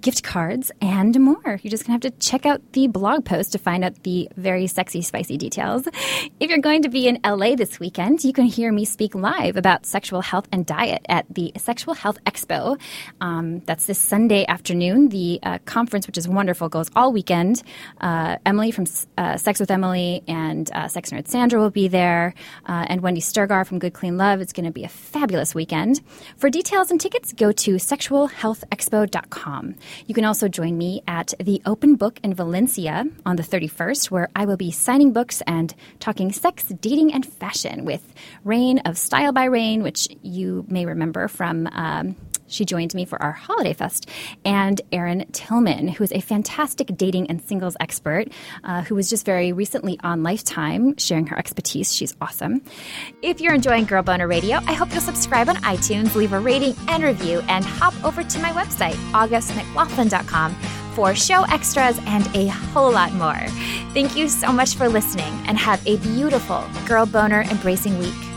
gift 0.01 0.23
cards, 0.23 0.71
and 0.81 1.19
more. 1.19 1.60
You're 1.62 1.71
just 1.71 1.86
going 1.86 1.99
to 1.99 2.07
have 2.07 2.13
to 2.13 2.19
check 2.19 2.45
out 2.45 2.62
the 2.73 2.88
blog 2.88 3.25
post 3.25 3.51
to 3.53 3.57
find 3.57 3.84
out 3.84 4.03
the 4.03 4.29
very 4.36 4.67
sexy, 4.67 5.01
spicy 5.01 5.38
details. 5.38 5.88
If 6.39 6.49
you're 6.49 6.60
going 6.60 6.84
to 6.84 6.89
be 6.89 7.07
in 7.07 7.19
LA 7.25 7.55
this 7.55 7.79
weekend, 7.79 8.23
you 8.23 8.34
can 8.34 8.45
hear 8.45 8.71
me 8.71 8.86
speak 8.86 9.15
live 9.15 9.57
about 9.57 9.86
sexual 9.86 10.21
health 10.21 10.47
and 10.51 10.65
diet 10.65 11.05
at 11.10 11.25
the 11.34 11.51
Sexual 11.57 11.93
Health 11.93 12.17
Expo. 12.25 12.79
Um, 13.19 13.60
that's 13.62 13.86
this 13.86 13.99
Sunday 13.99 14.45
afternoon. 14.47 15.10
The 15.10 15.39
uh, 15.43 15.60
conference, 15.65 16.08
which 16.08 16.17
is 16.17 16.28
wonderful, 16.28 16.69
goes 16.69 16.89
all 16.95 17.13
weekend. 17.13 17.63
Uh, 18.00 18.38
Emily 18.45 18.71
from 18.71 18.86
uh, 19.17 19.38
Sex 19.38 19.60
with 19.60 19.71
Emily 19.71 20.24
and 20.28 20.69
uh, 20.74 20.88
Sex 20.88 21.12
Nerd 21.12 21.28
Sandra 21.28 21.60
will 21.60 21.69
be 21.69 21.88
there, 21.88 22.34
uh, 22.65 22.86
and 22.88 23.02
Wendy 23.02 23.21
Strgar 23.21 23.65
from 23.65 23.80
Good 23.80 23.93
Clean 23.93 24.17
Love. 24.17 24.41
It's 24.41 24.54
going 24.54 24.65
to 24.65 24.71
be 24.71 24.84
a 24.84 24.89
fabulous 24.89 25.56
weekend. 25.56 26.02
For 26.38 26.50
details 26.50 26.91
and 26.91 27.00
tickets, 27.00 27.34
go 27.34 27.52
to 27.52 27.76
sexualhealthexpo.com. 27.76 29.76
You 30.08 30.15
can 30.15 30.26
also 30.26 30.47
join 30.47 30.78
me 30.78 31.04
at 31.08 31.34
the 31.39 31.62
Open 31.65 31.95
Book 31.95 32.19
in 32.24 32.34
Valencia 32.34 33.06
on 33.26 33.36
the 33.36 33.43
31st, 33.43 34.12
where 34.12 34.30
I 34.36 34.45
will 34.45 34.58
be 34.58 34.71
signing 34.71 35.13
books 35.13 35.41
and 35.47 35.74
talking 36.00 36.32
sex, 36.32 36.65
dating, 36.82 37.13
and 37.13 37.26
fashion 37.26 37.86
with 37.86 38.13
Rain 38.43 38.80
of 38.80 38.97
Style 38.97 39.32
by 39.32 39.45
Rain, 39.45 39.84
which 39.84 40.08
you 40.21 40.65
may 40.67 40.86
remember 40.86 41.28
from. 41.28 41.67
Um, 41.67 42.15
she 42.51 42.65
joined 42.65 42.93
me 42.93 43.05
for 43.05 43.21
our 43.21 43.31
Holiday 43.31 43.73
Fest, 43.73 44.09
and 44.45 44.79
Erin 44.91 45.25
Tillman, 45.31 45.87
who 45.87 46.03
is 46.03 46.11
a 46.11 46.21
fantastic 46.21 46.95
dating 46.95 47.27
and 47.27 47.41
singles 47.41 47.75
expert, 47.79 48.27
uh, 48.63 48.81
who 48.83 48.95
was 48.95 49.09
just 49.09 49.25
very 49.25 49.51
recently 49.53 49.99
on 50.03 50.23
Lifetime 50.23 50.95
sharing 50.97 51.27
her 51.27 51.37
expertise. 51.37 51.93
She's 51.93 52.15
awesome. 52.21 52.61
If 53.21 53.41
you're 53.41 53.55
enjoying 53.55 53.85
Girl 53.85 54.03
Boner 54.03 54.27
Radio, 54.27 54.57
I 54.67 54.73
hope 54.73 54.91
you'll 54.91 55.01
subscribe 55.01 55.49
on 55.49 55.55
iTunes, 55.57 56.15
leave 56.15 56.33
a 56.33 56.39
rating 56.39 56.75
and 56.87 57.03
review, 57.03 57.41
and 57.47 57.65
hop 57.65 57.93
over 58.03 58.23
to 58.23 58.39
my 58.39 58.51
website, 58.51 58.95
augustmclaughlin.com 59.13 60.55
for 60.93 61.15
show 61.15 61.43
extras 61.43 61.99
and 62.05 62.27
a 62.35 62.47
whole 62.47 62.91
lot 62.91 63.13
more. 63.13 63.39
Thank 63.93 64.15
you 64.15 64.27
so 64.27 64.51
much 64.51 64.75
for 64.75 64.89
listening 64.89 65.33
and 65.47 65.57
have 65.57 65.85
a 65.87 65.97
beautiful 65.97 66.65
Girl 66.85 67.05
Boner 67.05 67.41
embracing 67.43 67.97
week. 67.97 68.31